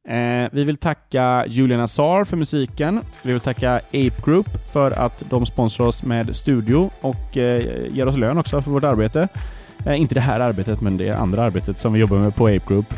Eh, 0.08 0.48
vi 0.52 0.64
vill 0.64 0.76
tacka 0.76 1.44
Julian 1.48 1.80
Azar 1.80 2.24
för 2.24 2.36
musiken. 2.36 3.00
Vi 3.22 3.32
vill 3.32 3.40
tacka 3.40 3.76
Ape 3.76 4.22
Group 4.24 4.46
för 4.72 4.90
att 4.90 5.24
de 5.30 5.46
sponsrar 5.46 5.86
oss 5.86 6.02
med 6.02 6.36
studio 6.36 6.90
och 7.00 7.36
eh, 7.36 7.62
ger 7.90 8.08
oss 8.08 8.16
lön 8.16 8.38
också 8.38 8.62
för 8.62 8.70
vårt 8.70 8.84
arbete. 8.84 9.28
Eh, 9.86 10.00
inte 10.00 10.14
det 10.14 10.20
här 10.20 10.40
arbetet, 10.40 10.80
men 10.80 10.96
det 10.96 11.10
andra 11.10 11.42
arbetet 11.42 11.78
som 11.78 11.92
vi 11.92 12.00
jobbar 12.00 12.16
med 12.16 12.34
på 12.34 12.46
Ape 12.46 12.66
Group. 12.68 12.94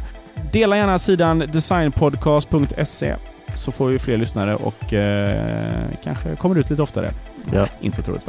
Dela 0.53 0.77
gärna 0.77 0.99
sidan 0.99 1.39
designpodcast.se 1.39 3.17
så 3.55 3.73
får 3.73 3.89
vi 3.89 3.99
fler 3.99 4.17
lyssnare 4.17 4.55
och 4.55 4.93
eh, 4.93 5.85
kanske 6.05 6.37
kommer 6.37 6.57
ut 6.57 6.71
lite 6.71 6.83
oftare. 6.83 7.11
Ja. 7.53 7.69
inte 7.81 7.97
så 7.97 8.03
troligt. 8.03 8.27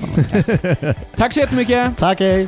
Tack 1.16 1.34
så 1.34 1.40
jättemycket! 1.40 1.98
Tack, 1.98 2.20
hej! 2.20 2.48